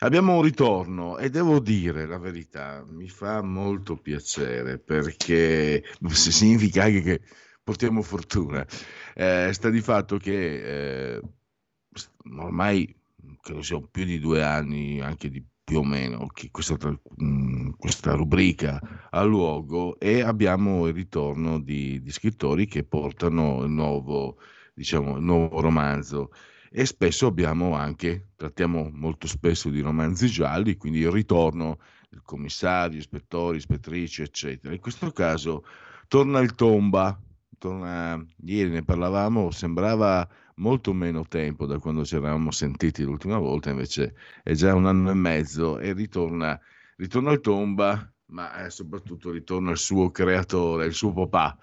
[0.00, 7.02] Abbiamo un ritorno e devo dire la verità, mi fa molto piacere perché significa anche
[7.02, 7.20] che
[7.62, 8.66] portiamo fortuna.
[9.14, 11.20] Eh, sta di fatto che eh,
[12.36, 12.92] ormai
[13.40, 16.76] credo siano più di due anni, anche di più o meno questa,
[17.16, 23.70] mh, questa rubrica ha luogo e abbiamo il ritorno di, di scrittori che portano il
[23.70, 24.38] nuovo,
[24.74, 26.30] diciamo, il nuovo romanzo
[26.70, 32.98] e spesso abbiamo anche, trattiamo molto spesso di romanzi gialli, quindi il ritorno del commissario,
[32.98, 34.72] ispettori, ispettrici, eccetera.
[34.72, 35.64] In questo caso
[36.08, 37.18] torna il Tomba,
[37.62, 43.70] torna, ieri ne parlavamo, sembrava molto meno tempo da quando ci eravamo sentiti l'ultima volta,
[43.70, 46.58] invece è già un anno e mezzo e ritorna,
[46.96, 51.56] ritorna al tomba, ma eh, soprattutto ritorna il suo creatore, il suo papà.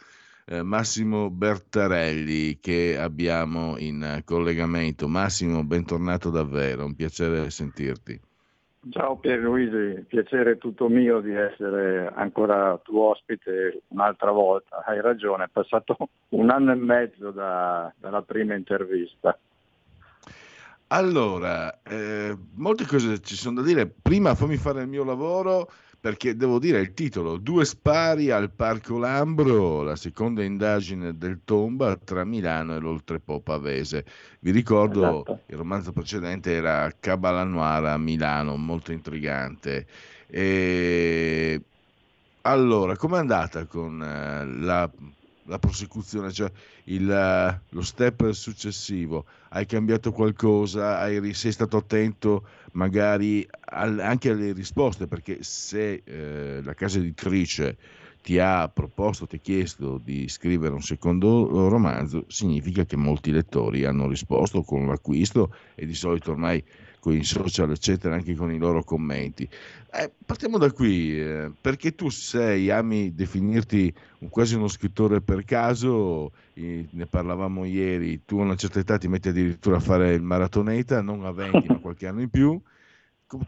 [0.46, 5.08] Eh, Massimo Bertarelli che abbiamo in collegamento.
[5.10, 8.20] Massimo, bentornato davvero, un piacere sentirti.
[8.92, 14.84] Ciao Pierluigi, piacere tutto mio di essere ancora tuo ospite un'altra volta.
[14.86, 15.98] Hai ragione, è passato
[16.30, 19.38] un anno e mezzo da, dalla prima intervista.
[20.88, 23.86] Allora, eh, molte cose ci sono da dire.
[23.86, 25.70] Prima fammi fare il mio lavoro
[26.00, 31.98] perché devo dire il titolo Due spari al Parco Lambro, la seconda indagine del Tomba
[31.98, 34.06] tra Milano e l'Oltrepo Pavese.
[34.40, 35.42] Vi ricordo esatto.
[35.48, 39.86] il romanzo precedente era Cabalanuara a Milano, molto intrigante.
[40.28, 41.62] E...
[42.44, 44.90] Allora, com'è andata con uh, la,
[45.44, 46.50] la, prosecuzione, cioè
[46.86, 49.26] il, uh, lo step successivo?
[49.50, 51.00] Hai cambiato qualcosa?
[51.00, 57.78] Hai, sei stato attento magari al, anche alle risposte, perché se eh, la casa editrice
[58.22, 63.86] ti ha proposto, ti ha chiesto di scrivere un secondo romanzo, significa che molti lettori
[63.86, 66.64] hanno risposto con l'acquisto e di solito ormai
[67.00, 69.48] con social, eccetera, anche con i loro commenti.
[69.92, 75.44] Eh, partiamo da qui, eh, perché tu sei, ami definirti un, quasi uno scrittore per
[75.46, 80.14] caso, eh, ne parlavamo ieri, tu a una certa età ti metti addirittura a fare
[80.14, 82.62] il maratoneta, non a 20 ma qualche anno in più,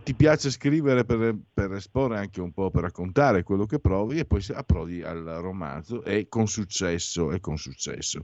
[0.04, 4.26] ti piace scrivere per, per, esporre anche un po', per raccontare quello che provi e
[4.26, 8.24] poi approdi al romanzo e con successo, e con successo.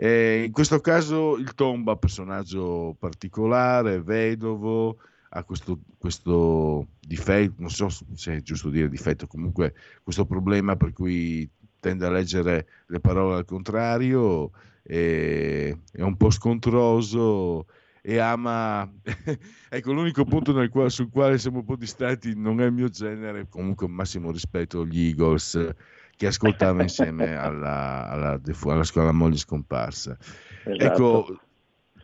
[0.00, 4.98] E in questo caso il Tomba, personaggio particolare, vedovo,
[5.30, 9.74] ha questo, questo difetto, non so se è giusto dire difetto, comunque
[10.04, 14.52] questo problema per cui tende a leggere le parole al contrario,
[14.84, 17.66] è un po' scontroso
[18.00, 18.88] e ama
[19.68, 23.48] ecco l'unico punto quale, sul quale siamo un po' distanti non è il mio genere
[23.48, 25.74] comunque massimo rispetto agli Eagles
[26.18, 30.18] che ascoltava insieme alla, alla, alla, alla moglie scomparsa
[30.64, 30.84] esatto.
[30.84, 31.40] ecco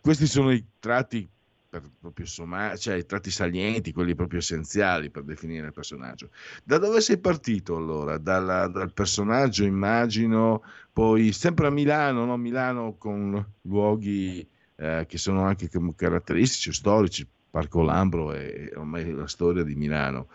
[0.01, 1.29] questi sono i tratti
[1.99, 6.29] proprio sommare, cioè i tratti salienti, quelli proprio essenziali per definire il personaggio.
[6.63, 8.17] Da dove sei partito allora?
[8.17, 10.63] Dalla, dal personaggio, immagino,
[10.93, 12.37] poi sempre a Milano, no?
[12.37, 19.63] Milano con luoghi eh, che sono anche caratteristici, storici, Parco Lambro e ormai la storia
[19.63, 20.27] di Milano.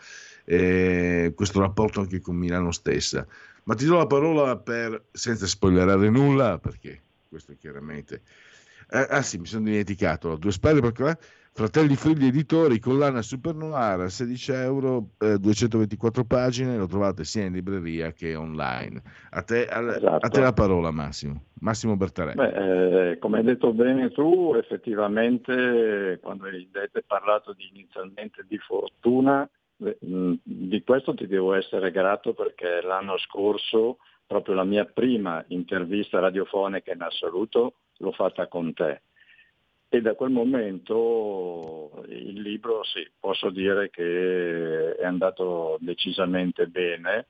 [0.45, 3.26] E questo rapporto anche con Milano stessa.
[3.70, 8.22] Ma ti do la parola per, senza spoilerare nulla, perché questo è chiaramente
[8.92, 11.16] eh, ah sì, mi sono dimenticato, due spalle perché
[11.52, 17.52] Fratelli Frilli Editori, collana Super Noir, 16 euro, eh, 224 pagine, lo trovate sia in
[17.52, 19.00] libreria che online.
[19.30, 20.26] A te, a, esatto.
[20.26, 22.36] a te la parola Massimo, Massimo Bertarelli.
[22.36, 26.68] Beh, eh, come hai detto bene tu, effettivamente quando hai
[27.06, 29.48] parlato di, inizialmente di fortuna,
[29.81, 36.93] di questo ti devo essere grato perché l'anno scorso proprio la mia prima intervista radiofonica
[36.93, 39.01] in assoluto l'ho fatta con te.
[39.89, 47.26] E da quel momento il libro, sì, posso dire che è andato decisamente bene.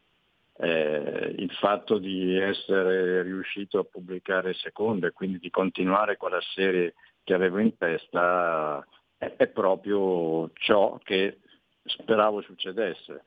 [0.59, 6.95] Eh, il fatto di essere riuscito a pubblicare secondo e quindi di continuare quella serie
[7.25, 8.87] che avevo in testa
[9.17, 11.39] è proprio ciò che
[11.85, 13.23] speravo succedesse.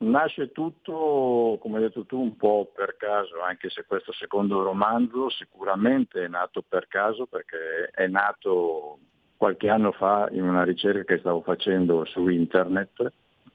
[0.00, 5.28] Nasce tutto, come hai detto tu, un po' per caso, anche se questo secondo romanzo
[5.28, 9.00] sicuramente è nato per caso perché è nato
[9.36, 13.12] qualche anno fa in una ricerca che stavo facendo su internet.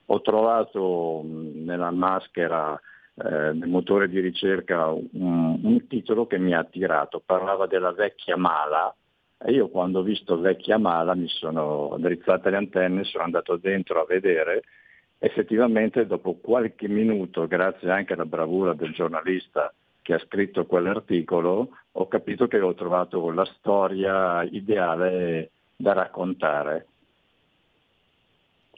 [0.07, 2.77] Ho trovato nella maschera
[3.15, 8.35] eh, del motore di ricerca un, un titolo che mi ha attirato, parlava della vecchia
[8.35, 8.93] mala
[9.43, 14.01] e io quando ho visto vecchia mala mi sono drizzate le antenne, sono andato dentro
[14.01, 14.63] a vedere
[15.23, 22.07] effettivamente dopo qualche minuto, grazie anche alla bravura del giornalista che ha scritto quell'articolo, ho
[22.09, 26.87] capito che ho trovato la storia ideale da raccontare.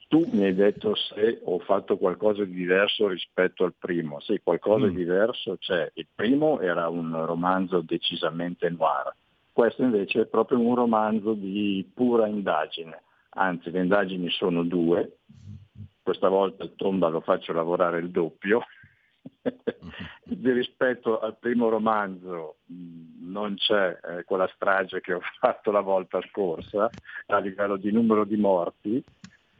[0.07, 4.19] Tu mi hai detto se ho fatto qualcosa di diverso rispetto al primo.
[4.19, 4.89] Sì, qualcosa mm.
[4.89, 5.89] di diverso c'è.
[5.95, 9.11] Il primo era un romanzo decisamente noir.
[9.55, 13.03] Questo invece è proprio un romanzo di pura indagine.
[13.37, 15.19] Anzi, le indagini sono due,
[16.03, 18.65] questa volta il Tomba lo faccio lavorare il doppio.
[20.25, 25.79] di rispetto al primo romanzo mm, non c'è eh, quella strage che ho fatto la
[25.79, 26.89] volta scorsa
[27.27, 29.01] a livello di numero di morti,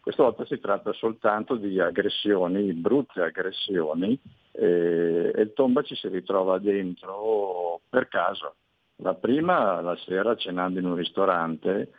[0.01, 4.19] questa volta si tratta soltanto di aggressioni, brutte aggressioni
[4.51, 8.55] e, e il Tomba ci si ritrova dentro per caso.
[8.97, 11.91] La prima, la sera cenando in un ristorante,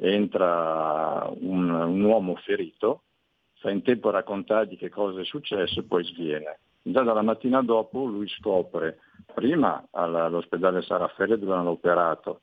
[0.00, 3.02] entra un, un uomo ferito
[3.58, 6.60] fa in tempo a raccontargli che cosa è successo e poi sviene.
[6.82, 9.00] Già dalla mattina dopo lui scopre,
[9.34, 12.42] prima all'ospedale San dove hanno operato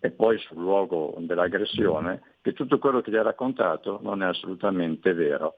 [0.00, 5.12] e poi sul luogo dell'aggressione, che tutto quello che gli ha raccontato non è assolutamente
[5.12, 5.56] vero.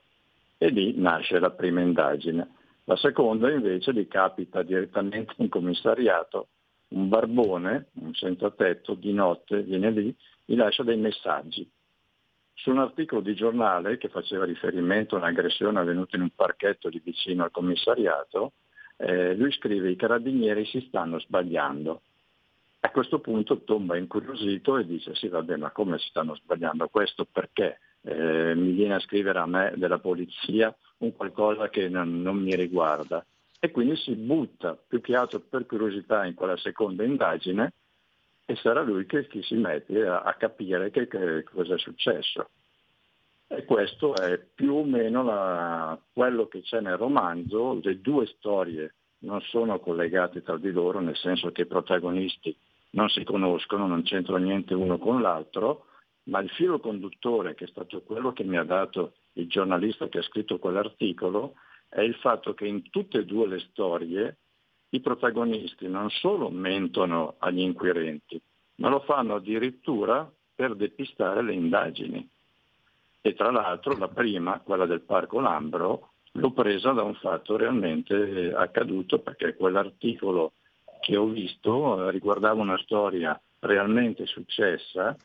[0.57, 2.49] E lì nasce la prima indagine.
[2.85, 6.47] La seconda invece gli capita direttamente in commissariato
[6.89, 10.15] un barbone, un senza tetto, di notte viene lì,
[10.45, 11.69] gli lascia dei messaggi.
[12.53, 17.01] Su un articolo di giornale che faceva riferimento a un'aggressione avvenuta in un parchetto lì
[17.03, 18.53] vicino al commissariato,
[18.97, 22.01] eh, lui scrive i carabinieri si stanno sbagliando.
[22.79, 26.87] A questo punto tomba incuriosito e dice sì vabbè ma come si stanno sbagliando?
[26.87, 27.79] Questo perché?
[28.01, 32.55] Eh, mi viene a scrivere a me della polizia un qualcosa che non, non mi
[32.55, 33.23] riguarda
[33.59, 37.73] e quindi si butta più che altro per curiosità in quella seconda indagine
[38.45, 42.49] e sarà lui che, si mette a, a capire che, che, cosa è successo.
[43.47, 48.93] E questo è più o meno la, quello che c'è nel romanzo, le due storie
[49.19, 52.55] non sono collegate tra di loro, nel senso che i protagonisti
[52.91, 55.87] non si conoscono, non c'entrano niente uno con l'altro,
[56.23, 60.19] ma il filo conduttore, che è stato quello che mi ha dato il giornalista che
[60.19, 61.53] ha scritto quell'articolo,
[61.89, 64.37] è il fatto che in tutte e due le storie
[64.89, 68.39] i protagonisti non solo mentono agli inquirenti,
[68.75, 72.27] ma lo fanno addirittura per depistare le indagini.
[73.21, 78.53] E tra l'altro la prima, quella del Parco Lambro, l'ho presa da un fatto realmente
[78.55, 80.53] accaduto perché quell'articolo
[81.01, 85.15] che ho visto riguardava una storia realmente successa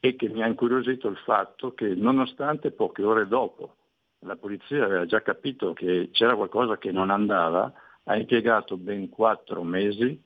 [0.00, 3.76] e che mi ha incuriosito il fatto che nonostante poche ore dopo
[4.24, 7.72] la polizia aveva già capito che c'era qualcosa che non andava,
[8.04, 10.20] ha impiegato ben quattro mesi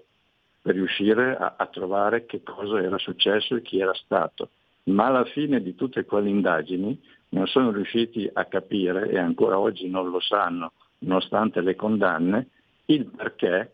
[0.60, 4.50] per riuscire a, a, trovare che cosa era successo e chi era stato.
[4.84, 7.00] Ma alla fine di tutte quelle indagini
[7.30, 12.48] non sono riusciti a capire, e ancora oggi non lo sanno, nonostante le condanne,
[12.86, 13.72] il perché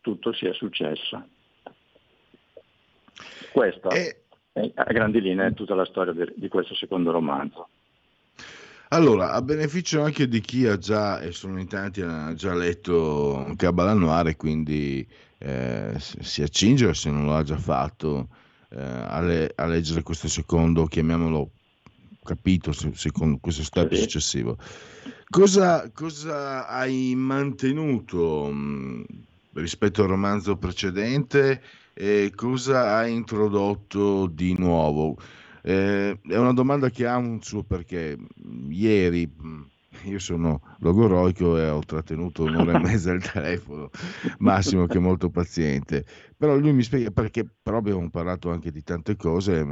[0.00, 1.28] tutto sia successo.
[3.52, 4.16] Questo è,
[4.74, 7.68] a grandi linee tutta la storia di questo secondo romanzo.
[8.90, 13.52] Allora, a beneficio anche di chi ha già, e sono in tanti, ha già letto
[13.56, 15.06] Cabala Noir, quindi
[15.38, 18.28] eh, si accinge, se non lo ha già fatto,
[18.70, 21.50] eh, a, le, a, leggere questo secondo, chiamiamolo
[22.24, 24.56] capito, secondo questo step successivo.
[25.28, 29.04] Cosa, cosa, hai mantenuto mh,
[29.52, 31.62] rispetto al romanzo precedente
[31.92, 35.18] e cosa hai introdotto di nuovo?
[35.68, 38.16] Eh, è una domanda che ha un suo perché.
[38.70, 39.30] Ieri
[40.04, 43.90] io sono logoroico e ho trattenuto un'ora e mezza il telefono,
[44.38, 48.82] Massimo che è molto paziente, però lui mi spiega perché, però abbiamo parlato anche di
[48.82, 49.66] tante cose,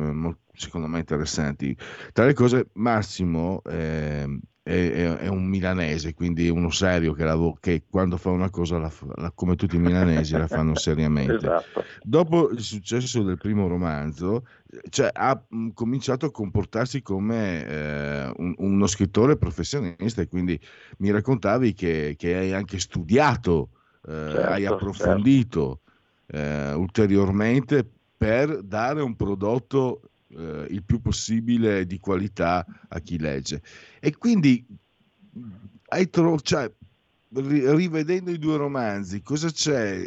[0.52, 1.74] secondo me interessanti.
[2.12, 7.84] Tra le cose, Massimo eh, è, è, un milanese, quindi uno serio che, la, che
[7.88, 11.36] quando fa una cosa, la, la, come tutti i milanesi, la fanno seriamente.
[11.36, 11.84] Esatto.
[12.02, 14.44] Dopo il successo del primo romanzo,
[14.88, 20.59] cioè, ha mh, cominciato a comportarsi come eh, un, uno scrittore professionista e quindi
[20.98, 23.68] mi raccontavi che, che hai anche studiato,
[24.05, 25.82] eh, certo, hai approfondito
[26.26, 26.72] certo.
[26.72, 33.62] eh, ulteriormente per dare un prodotto eh, il più possibile di qualità a chi legge.
[34.00, 34.64] E quindi
[36.10, 36.72] trovato, cioè,
[37.30, 40.04] rivedendo i due romanzi, cosa c'è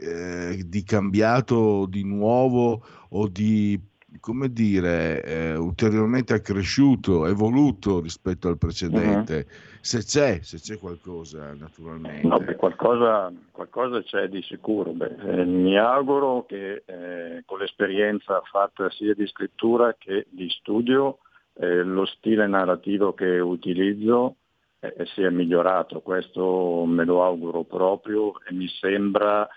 [0.52, 3.80] eh, di cambiato, di nuovo o di
[4.20, 9.78] come dire, eh, ulteriormente accresciuto, evoluto rispetto al precedente, uh-huh.
[9.82, 12.28] se c'è, se c'è qualcosa naturalmente.
[12.28, 14.92] No, beh, qualcosa, qualcosa, c'è di sicuro.
[14.92, 21.20] Beh, eh, mi auguro che eh, con l'esperienza fatta sia di scrittura che di studio,
[21.54, 24.36] eh, lo stile narrativo che utilizzo
[24.80, 29.48] eh, sia migliorato, questo me lo auguro proprio e mi sembra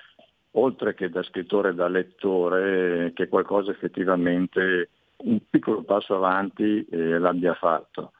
[0.52, 7.18] oltre che da scrittore e da lettore, che qualcosa effettivamente, un piccolo passo avanti eh,
[7.18, 8.12] l'abbia fatto.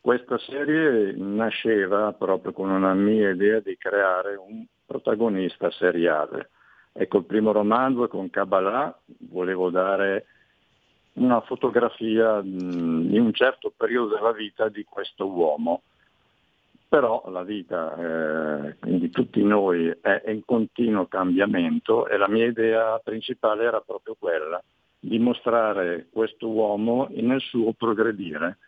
[0.00, 6.50] Questa serie nasceva proprio con una mia idea di creare un protagonista seriale.
[6.92, 8.98] Ecco, il primo romanzo con Kabbalah
[9.30, 10.26] volevo dare
[11.14, 15.82] una fotografia mh, di un certo periodo della vita di questo uomo
[16.92, 23.00] però la vita eh, di tutti noi è in continuo cambiamento e la mia idea
[23.02, 24.62] principale era proprio quella
[25.00, 28.58] di mostrare questo uomo nel suo progredire,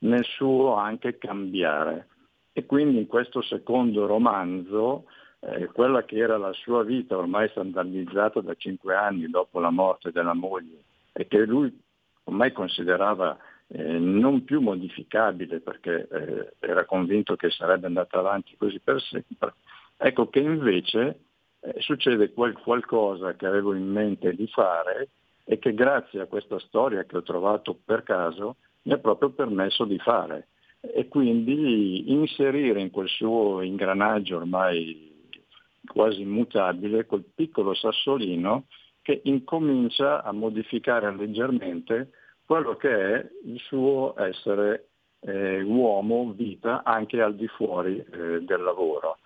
[0.00, 2.08] nel suo anche cambiare.
[2.52, 5.04] E quindi in questo secondo romanzo,
[5.38, 10.12] eh, quella che era la sua vita ormai standardizzata da cinque anni dopo la morte
[10.12, 10.82] della moglie
[11.14, 11.74] e che lui
[12.24, 13.38] ormai considerava
[13.72, 19.54] eh, non più modificabile perché eh, era convinto che sarebbe andata avanti così per sempre,
[19.96, 21.20] ecco che invece
[21.60, 25.10] eh, succede quel qualcosa che avevo in mente di fare
[25.44, 29.84] e che grazie a questa storia che ho trovato per caso mi ha proprio permesso
[29.84, 30.48] di fare.
[30.80, 35.28] E quindi inserire in quel suo ingranaggio ormai
[35.86, 38.66] quasi immutabile quel piccolo sassolino
[39.02, 42.12] che incomincia a modificare leggermente
[42.50, 44.88] quello che è il suo essere
[45.20, 49.18] eh, uomo, vita, anche al di fuori eh, del lavoro.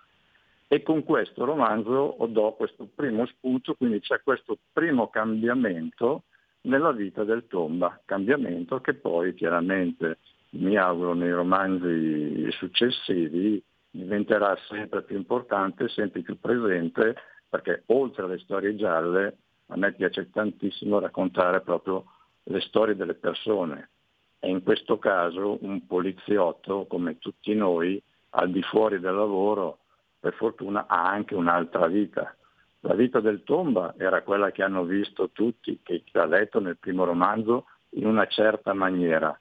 [0.67, 6.25] E con questo romanzo do questo primo spunto, quindi c'è questo primo cambiamento
[6.67, 10.19] nella vita del Tomba, cambiamento che poi chiaramente
[10.51, 17.15] mi auguro nei romanzi successivi diventerà sempre più importante, sempre più presente,
[17.49, 19.37] perché oltre alle storie gialle
[19.69, 22.05] a me piace tantissimo raccontare proprio
[22.45, 23.89] le storie delle persone
[24.39, 28.01] e in questo caso un poliziotto come tutti noi
[28.31, 29.79] al di fuori del lavoro
[30.19, 32.35] per fortuna ha anche un'altra vita.
[32.81, 37.03] La vita del Tomba era quella che hanno visto tutti, che ha letto nel primo
[37.03, 39.37] romanzo, in una certa maniera.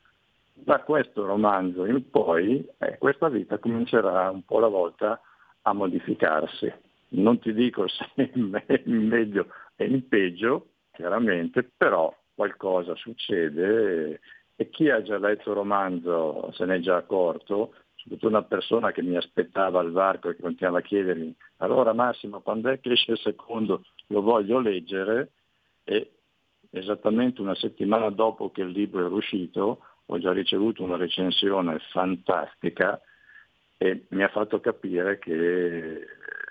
[0.53, 5.21] Da questo romanzo in poi eh, questa vita comincerà un po' alla volta
[5.63, 6.73] a modificarsi.
[7.09, 8.51] Non ti dico se in
[8.85, 14.21] meglio e in peggio, chiaramente, però qualcosa succede
[14.57, 18.93] e chi ha già letto il romanzo se ne è già accorto, soprattutto una persona
[18.93, 23.13] che mi aspettava al varco e continuava a chiedermi allora Massimo quando è che esce
[23.13, 23.85] il secondo?
[24.09, 25.31] Lo voglio leggere?
[25.85, 26.11] E
[26.71, 33.01] esattamente una settimana dopo che il libro era uscito ho già ricevuto una recensione fantastica
[33.77, 36.07] e mi ha fatto capire che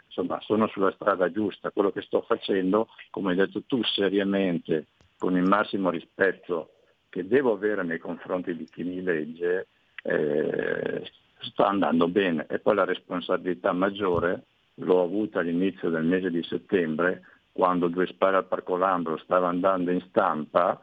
[0.08, 4.88] insomma, sono sulla strada giusta, quello che sto facendo, come hai detto tu seriamente,
[5.24, 6.72] con il massimo rispetto
[7.08, 9.68] che devo avere nei confronti di chi mi legge,
[10.04, 11.02] eh,
[11.40, 12.46] sta andando bene.
[12.50, 14.44] E poi la responsabilità maggiore
[14.74, 17.22] l'ho avuta all'inizio del mese di settembre,
[17.54, 20.78] quando Due Spare al Parco Lambro stava andando in stampa,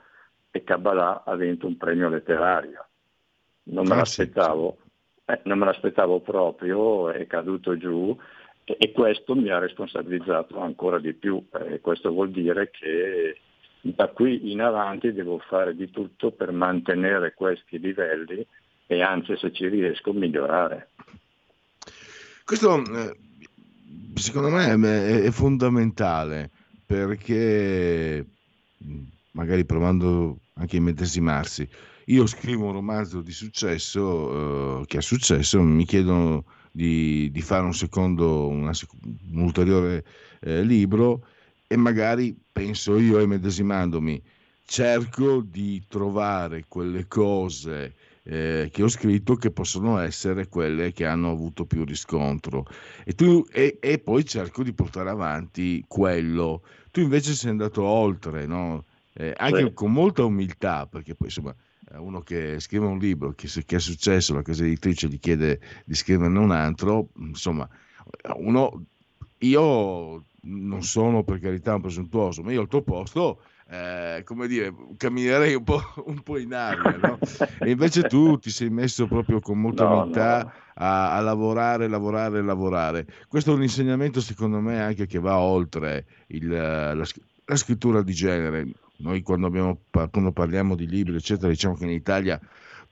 [0.50, 2.86] e Kabbalah ha vinto un premio letterario.
[3.64, 4.78] Non me Ah, sì, l'aspettavo,
[5.26, 8.16] eh, non me l'aspettavo proprio, è caduto giù
[8.64, 11.44] e, e questo mi ha responsabilizzato ancora di più.
[11.52, 13.36] Eh, questo vuol dire che
[13.80, 18.46] da qui in avanti devo fare di tutto per mantenere questi livelli
[18.86, 20.90] e anzi se ci riesco migliorare.
[22.44, 23.16] Questo eh,
[24.14, 26.50] secondo me è, fondamentale
[26.84, 28.24] perché
[29.32, 31.68] magari provando anche a immedesimarsi,
[32.06, 37.64] io scrivo un romanzo di successo eh, che ha successo, mi chiedono di, di fare
[37.64, 38.72] un secondo, una
[39.30, 40.04] un ulteriore
[40.40, 41.24] eh, libro
[41.72, 44.20] e magari penso io immedesimandomi,
[44.64, 47.94] cerco di trovare quelle cose
[48.24, 52.66] eh, che ho scritto che possono essere quelle che hanno avuto più riscontro
[53.04, 56.64] e, tu, e, e poi cerco di portare avanti quello.
[56.90, 58.86] Tu invece sei andato oltre, no?
[59.12, 59.72] Eh, anche Sì.
[59.72, 61.54] con molta umiltà, perché poi insomma
[61.92, 65.20] eh, uno che scrive un libro, che, se- che è successo, la casa editrice gli
[65.20, 67.68] chiede di scriverne un altro, insomma,
[68.38, 68.86] uno,
[69.38, 74.74] io non sono per carità un presuntuoso, ma io al tuo posto, eh, come dire,
[74.96, 77.18] camminerei un po', un po' in aria, no?
[77.60, 80.52] E invece tu ti sei messo proprio con molta No, no.
[80.74, 83.06] a, a lavorare, lavorare, lavorare.
[83.28, 88.12] Questo è un insegnamento secondo me anche che va oltre il, la, la scrittura di
[88.12, 88.66] genere.
[88.96, 92.40] Noi quando, abbiamo, quando parliamo di libri, eccetera, diciamo che in Italia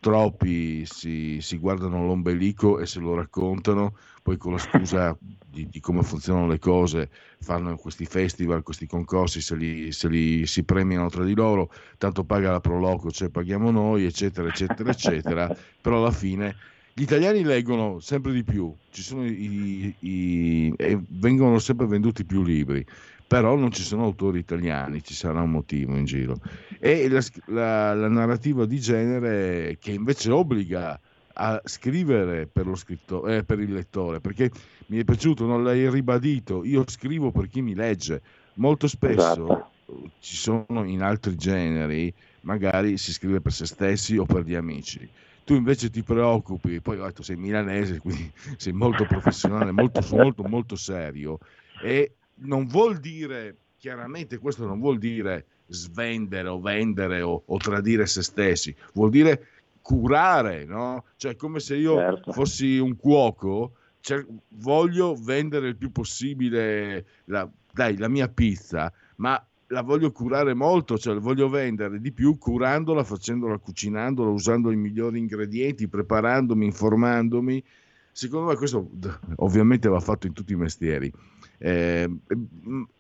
[0.00, 3.94] troppi si, si guardano l'ombelico e se lo raccontano,
[4.28, 9.40] poi con la scusa di, di come funzionano le cose fanno questi festival, questi concorsi,
[9.40, 13.70] se li, se li si premiano tra di loro, tanto paga la Proloco, cioè paghiamo
[13.70, 15.50] noi, eccetera, eccetera, eccetera,
[15.80, 16.56] però alla fine
[16.92, 22.42] gli italiani leggono sempre di più, ci sono i, i- e vengono sempre venduti più
[22.42, 22.84] libri,
[23.26, 26.40] però non ci sono autori italiani, ci sarà un motivo in giro.
[26.78, 31.00] E la, la- la narrativa di genere che invece obbliga
[31.40, 34.50] a scrivere per, lo scritto- eh, per il lettore, perché
[34.86, 38.22] mi è piaciuto, non l'hai ribadito, io scrivo per chi mi legge.
[38.54, 40.12] Molto spesso Esatto.
[40.18, 45.08] ci sono in altri generi, magari si scrive per se stessi o per gli amici.
[45.44, 50.44] Tu invece ti preoccupi, poi oh, tu sei milanese, quindi sei molto professionale, molto, molto,
[50.44, 51.38] molto serio
[51.78, 58.06] e non vuol dire, chiaramente questo non vuol dire svendere o vendere o, o tradire
[58.06, 59.57] se stessi, vuol dire
[59.88, 61.04] curare, no?
[61.16, 62.32] Cioè come se io Certo.
[62.32, 69.42] fossi un cuoco, cer- voglio vendere il più possibile la, dai, la mia pizza, ma
[69.68, 74.76] la voglio curare molto, cioè la voglio vendere di più curandola, facendola, cucinandola, usando i
[74.76, 77.64] migliori ingredienti, preparandomi, informandomi.
[78.12, 78.90] Secondo me questo
[79.36, 81.10] ovviamente va fatto in tutti i mestieri,
[81.56, 82.10] eh,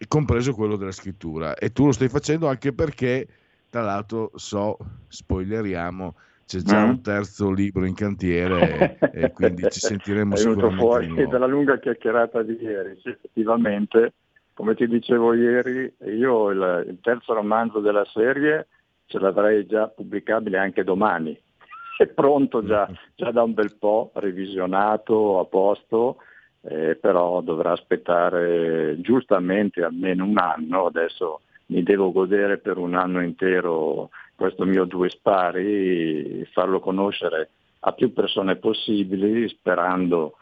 [0.08, 1.54] compreso quello della scrittura.
[1.54, 3.28] E tu lo stai facendo anche perché,
[3.68, 4.78] tra l'altro, so,
[5.08, 6.14] spoileriamo,
[6.48, 6.88] c'è già Mm.
[6.88, 11.78] un terzo libro in cantiere e, e quindi ci sentiremo È venuto fuori dalla lunga
[11.78, 12.98] chiacchierata di ieri.
[13.02, 14.14] Sì, effettivamente,
[14.54, 18.68] come ti dicevo ieri, io il, il terzo romanzo della serie
[19.04, 21.38] ce l'avrei già pubblicabile anche domani.
[21.98, 26.16] È pronto già, già da un bel po', revisionato, a posto,
[26.62, 30.86] eh, però dovrà aspettare giustamente almeno un anno.
[30.86, 34.08] Adesso mi devo godere per un anno intero
[34.38, 37.50] questo mio due spari, farlo conoscere
[37.80, 40.36] a più persone possibili, sperando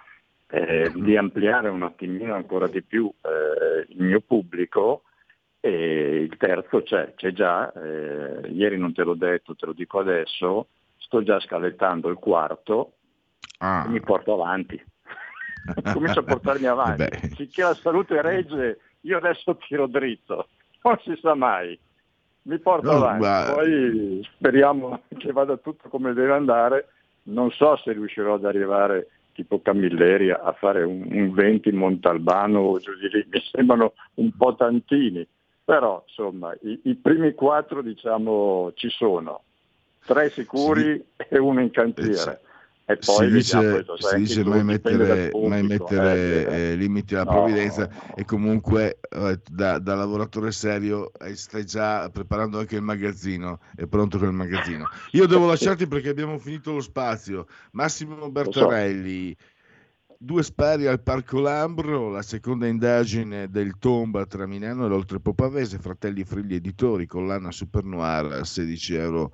[0.51, 5.05] eh, di ampliare un attimino ancora di più eh, il mio pubblico.
[5.61, 9.99] E il terzo c'è, c'è già, eh, ieri non te l'ho detto, te lo dico
[9.99, 10.69] adesso,
[10.99, 12.93] sto già scalettando il quarto
[13.59, 13.85] Ah.
[13.87, 14.83] e mi porto avanti.
[15.93, 17.29] Comincio a portarmi avanti.
[17.35, 20.49] Finché la salute regge, io adesso tiro dritto,
[20.83, 21.79] non si sa mai.
[22.47, 26.89] Mi porto No, avanti, ma- poi speriamo che vada tutto come deve andare.
[27.25, 32.61] Non so se riuscirò ad arrivare tipo Camilleri a fare un, un 20 in Montalbano
[32.61, 35.27] o giù di lì, mi sembrano un po' tantini,
[35.65, 39.43] però insomma i, i primi quattro diciamo ci sono,
[40.07, 42.41] tre sicuri e uno in cantiere.
[42.89, 46.55] E si poi dice, vediamo questo, sai, si dice mai mettere, pubblico, mai mettere eh,
[46.55, 52.09] eh, limiti alla no, provvidenza e comunque eh, da, da lavoratore serio eh, stai già
[52.11, 54.89] preparando anche il magazzino, è pronto con il magazzino.
[55.13, 57.49] Io devo lasciarti perché abbiamo finito lo spazio.
[57.73, 59.37] Massimo Bertarelli,
[60.17, 65.81] due spari al Parco Lambro, la seconda indagine del Tomba tra Milano e l'Oltrepo Pavese,
[65.81, 69.33] Fratelli Frigli Editori, collana Super Noir a 16 euro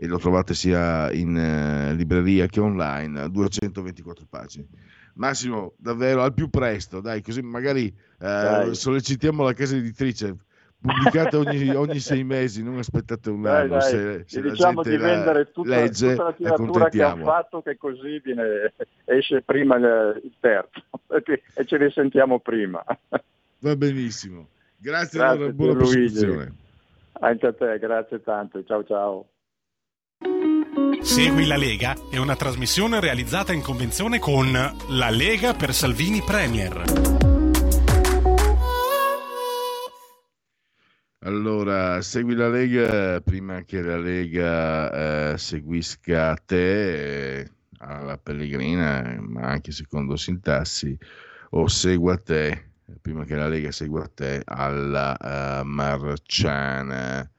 [0.00, 4.66] e lo trovate sia in eh, libreria che online, 224 pagine.
[5.14, 8.74] Massimo, davvero al più presto, dai, così magari eh, Dai.
[8.76, 10.36] sollecitiamo la casa editrice.
[10.80, 13.78] pubblicate ogni, ogni, sei mesi, non aspettate un anno.
[13.78, 17.76] Dai, se, se diciamo di vendere tutta, legge, tutta la tiratura che hanno fatto, che
[17.76, 18.72] così viene,
[19.04, 20.80] esce prima il, il terzo
[21.54, 22.84] e ce ne sentiamo prima.
[23.58, 24.50] Va benissimo.
[24.76, 26.54] Grazie, grazie allora, buona prosecuzione.
[27.20, 28.64] Anche a te, grazie tante.
[28.64, 29.28] Ciao ciao.
[31.02, 36.82] Segui la Lega è una trasmissione realizzata in convenzione con La Lega per Salvini Premier.
[41.20, 49.48] Allora, segui la Lega prima che la Lega eh, seguisca te, eh, alla Pellegrina, ma
[49.48, 50.96] anche secondo sintassi,
[51.50, 52.68] o segua te
[53.00, 55.16] prima che la Lega segua te alla
[55.60, 57.30] uh, Marciana.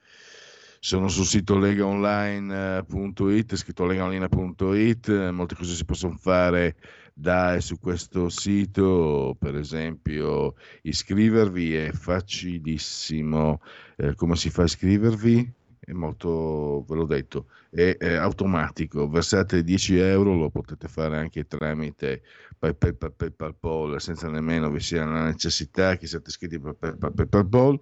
[0.81, 6.77] Sono sul sito legaonline.it, scritto legaonline.it, molte cose si possono fare
[7.13, 13.61] da e su questo sito, per esempio iscrivervi è facilissimo.
[13.97, 15.53] Eh, come si fa a iscrivervi?
[15.79, 21.45] È molto, ve l'ho detto, è, è automatico, versate 10 euro, lo potete fare anche
[21.45, 22.21] tramite
[22.57, 27.79] PayPal, PayPal, PayPal senza nemmeno vi sia la necessità che siate iscritti per PayPal, PayPal,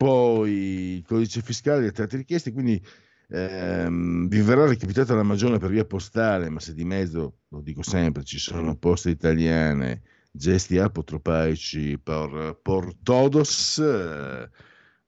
[0.00, 2.82] poi il codice fiscale e altre richieste, quindi
[3.28, 7.82] ehm, vi verrà recapitata la magione per via postale, ma se di mezzo, lo dico
[7.82, 10.00] sempre, ci sono poste italiane,
[10.32, 14.48] gesti apotropaici per, por todos, eh,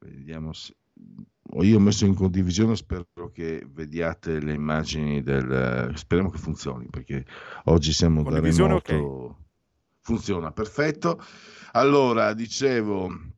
[0.00, 0.74] vediamo se
[1.60, 5.90] io ho messo in condivisione, spero che vediate le immagini del...
[5.94, 7.24] speriamo che funzioni, perché
[7.64, 8.74] oggi siamo da remoto.
[8.74, 9.34] Okay.
[10.00, 11.18] Funziona, perfetto.
[11.72, 13.31] Allora, dicevo,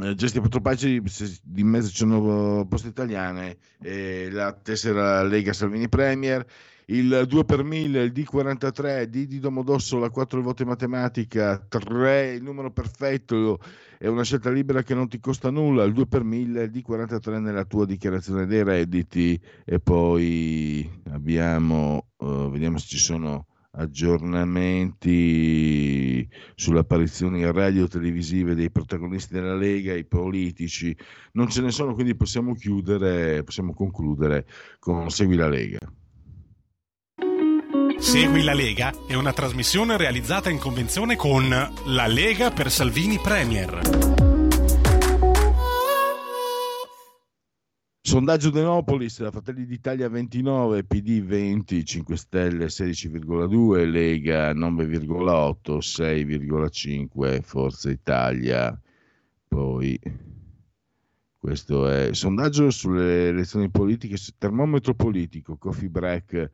[0.00, 1.02] eh, gesti apotropaici,
[1.42, 6.44] di mezzo ci sono poste italiane, eh, la tessera Lega Salvini Premier,
[6.86, 12.70] il 2 per 1000, il D43, D di Domodossola, 4 volte matematica, 3 il numero
[12.70, 13.60] perfetto,
[13.98, 17.38] è una scelta libera che non ti costa nulla, il 2 per 1000, il D43
[17.38, 19.40] nella tua dichiarazione dei redditi.
[19.64, 29.32] E poi abbiamo, uh, vediamo se ci sono aggiornamenti sulle apparizioni radio televisive dei protagonisti
[29.32, 30.94] della Lega, i politici,
[31.32, 34.46] non ce ne sono, quindi possiamo chiudere, possiamo concludere
[34.78, 35.78] con Segui la Lega.
[37.98, 44.11] Segui la Lega è una trasmissione realizzata in convenzione con La Lega per Salvini Premier.
[48.04, 58.76] Sondaggio Denopolis, Fratelli d'Italia 29, PD 20, 5 Stelle 16,2, Lega 9,8, 6,5, Forza Italia.
[59.46, 60.00] Poi
[61.38, 66.50] questo è sondaggio sulle elezioni politiche, termometro politico, coffee break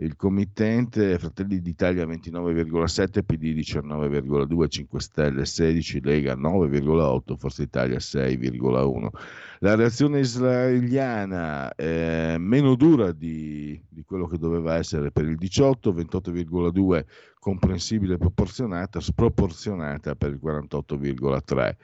[0.00, 9.08] il committente Fratelli d'Italia 29,7, PD 19,2, 5 Stelle 16, Lega 9,8, Forza Italia 6,1.
[9.58, 15.92] La reazione israeliana è meno dura di, di quello che doveva essere per il 18,
[15.92, 17.04] 28,2
[17.38, 21.76] comprensibile e proporzionata, sproporzionata per il 48,3.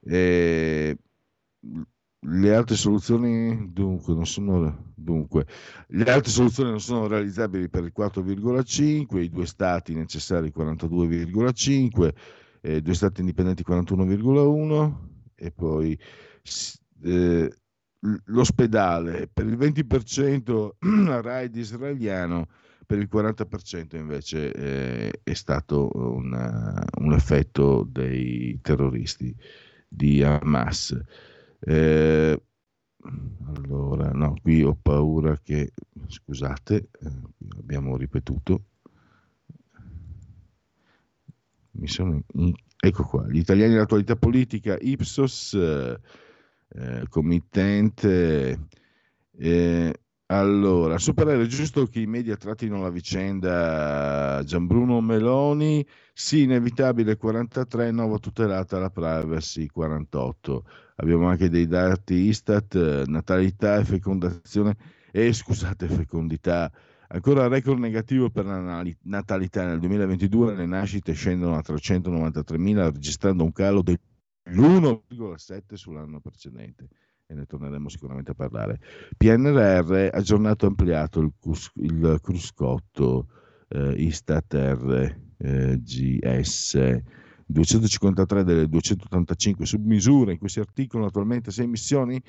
[0.00, 0.96] E
[2.20, 5.46] le altre soluzioni dunque non sono, dunque,
[5.88, 12.12] le altre soluzioni non sono realizzabili per il 4,5, i due stati necessari 42,5,
[12.60, 14.94] eh, due stati indipendenti 41,1
[15.36, 15.98] e poi
[17.04, 17.52] eh,
[18.24, 20.70] l'ospedale per il 20%
[21.10, 22.48] a raid israeliano,
[22.84, 29.34] per il 40% invece eh, è stato una, un effetto dei terroristi
[29.86, 30.98] di Hamas.
[31.60, 32.42] Eh,
[33.54, 35.72] allora, no, qui ho paura che,
[36.06, 37.10] scusate, eh,
[37.58, 38.64] abbiamo ripetuto.
[41.72, 42.22] Mi sono
[42.80, 46.00] ecco qua, gli italiani dell'attualità politica, Ipsos, eh,
[46.68, 48.68] eh committente.
[49.36, 49.94] Eh,
[50.26, 55.86] allora, superare è giusto che i media trattino la vicenda Gianbruno Meloni?
[56.12, 60.64] Sì, inevitabile 43, nuova tutelata la privacy 48.
[61.00, 64.76] Abbiamo anche dei dati Istat, natalità e fecondazione,
[65.12, 66.72] e scusate, fecondità.
[67.10, 69.64] Ancora record negativo per la natalità.
[69.64, 76.88] Nel 2022 le nascite scendono a 393.000, registrando un calo dell'1,7 sull'anno precedente
[77.26, 78.80] e ne torneremo sicuramente a parlare.
[79.16, 83.28] PNRR aggiornato e ampliato il, cus- il cruscotto
[83.68, 84.52] eh, Istat
[85.38, 87.02] RGS.
[87.48, 92.22] Eh, 253 delle 285 submisure in cui si articolano attualmente 6 missioni,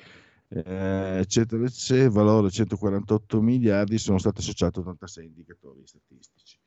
[0.48, 6.58] eh, eccetera, eccetera, valore 148 miliardi, sono state associate 86 indicatori statistici.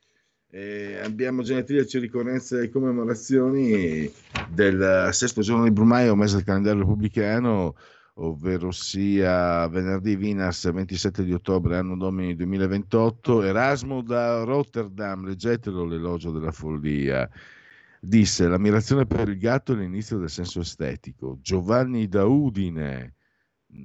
[0.50, 4.10] Eh, abbiamo genetriaci, ricorrenze e commemorazioni
[4.52, 7.76] del sesto giorno di Brumaio, mese del calendario repubblicano,
[8.18, 16.30] ovvero sia venerdì Vinas 27 di ottobre, anno domini 2028, Erasmo da Rotterdam, leggetelo l'elogio
[16.30, 17.28] della follia,
[18.06, 23.16] disse l'ammirazione per il gatto è l'inizio del senso estetico, Giovanni da Udine,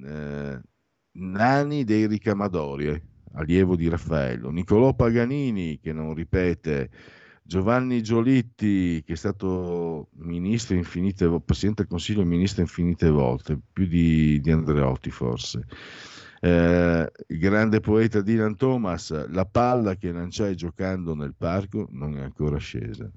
[0.05, 0.61] eh,
[1.11, 3.01] Nani dei Ricamadori,
[3.33, 6.89] allievo di Raffaello, Niccolò Paganini che non ripete,
[7.43, 14.41] Giovanni Giolitti che è stato ministro infinite Presidente del Consiglio ministro infinite volte, più di,
[14.41, 15.65] di Andreotti forse.
[16.41, 22.21] Eh, il grande poeta Dylan Thomas, la palla che lanciai giocando nel parco non è
[22.21, 23.09] ancora scesa.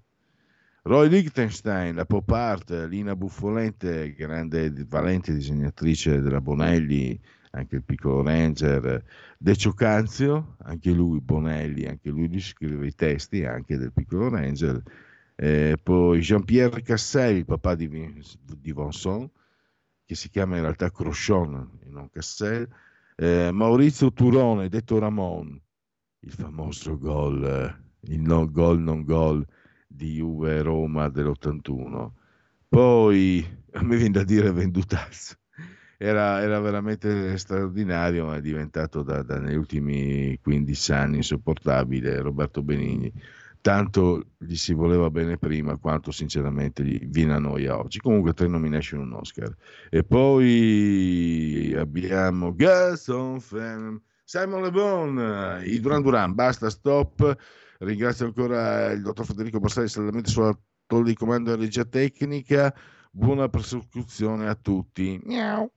[0.85, 7.17] Roy Lichtenstein, la pop art, Lina Buffolente, grande valente disegnatrice della Bonelli,
[7.53, 9.05] anche il piccolo Ranger,
[9.39, 14.83] Decio Canzio, anche lui Bonelli, anche lui gli scrive i testi anche del piccolo Ranger,
[15.37, 19.31] eh, poi Jean-Pierre Cassel, il papà di, di Vincent,
[20.05, 22.69] che si chiama in realtà Crochon e non Cassel,
[23.15, 25.61] eh, Maurizio Turone, detto Ramon,
[26.19, 29.47] il famoso gol, il no gol non gol
[29.95, 32.11] di Juve Roma dell'81.
[32.69, 33.47] Poi
[33.83, 35.37] me viene da dire Vendutazzo
[36.03, 42.61] era, era, veramente straordinario, ma è diventato da, da, negli ultimi 15 anni insopportabile Roberto
[42.63, 43.13] Benigni.
[43.61, 48.01] Tanto gli si voleva bene prima quanto sinceramente gli viene a noia oggi.
[48.01, 49.55] Comunque tre nomination un Oscar.
[49.89, 53.39] E poi abbiamo Gaston
[54.25, 57.37] Simon Le Bon, i Duran Duran, basta, stop.
[57.83, 60.57] Ringrazio ancora il dottor Federico Borsari saldamente sulla
[60.87, 62.73] tolla di comando e regia tecnica.
[63.11, 65.21] Buona prosecuzione a tutti.
[65.25, 65.69] Miau.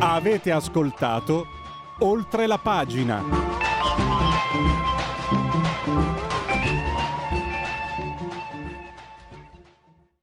[0.00, 1.46] Avete ascoltato
[2.00, 3.51] oltre la pagina.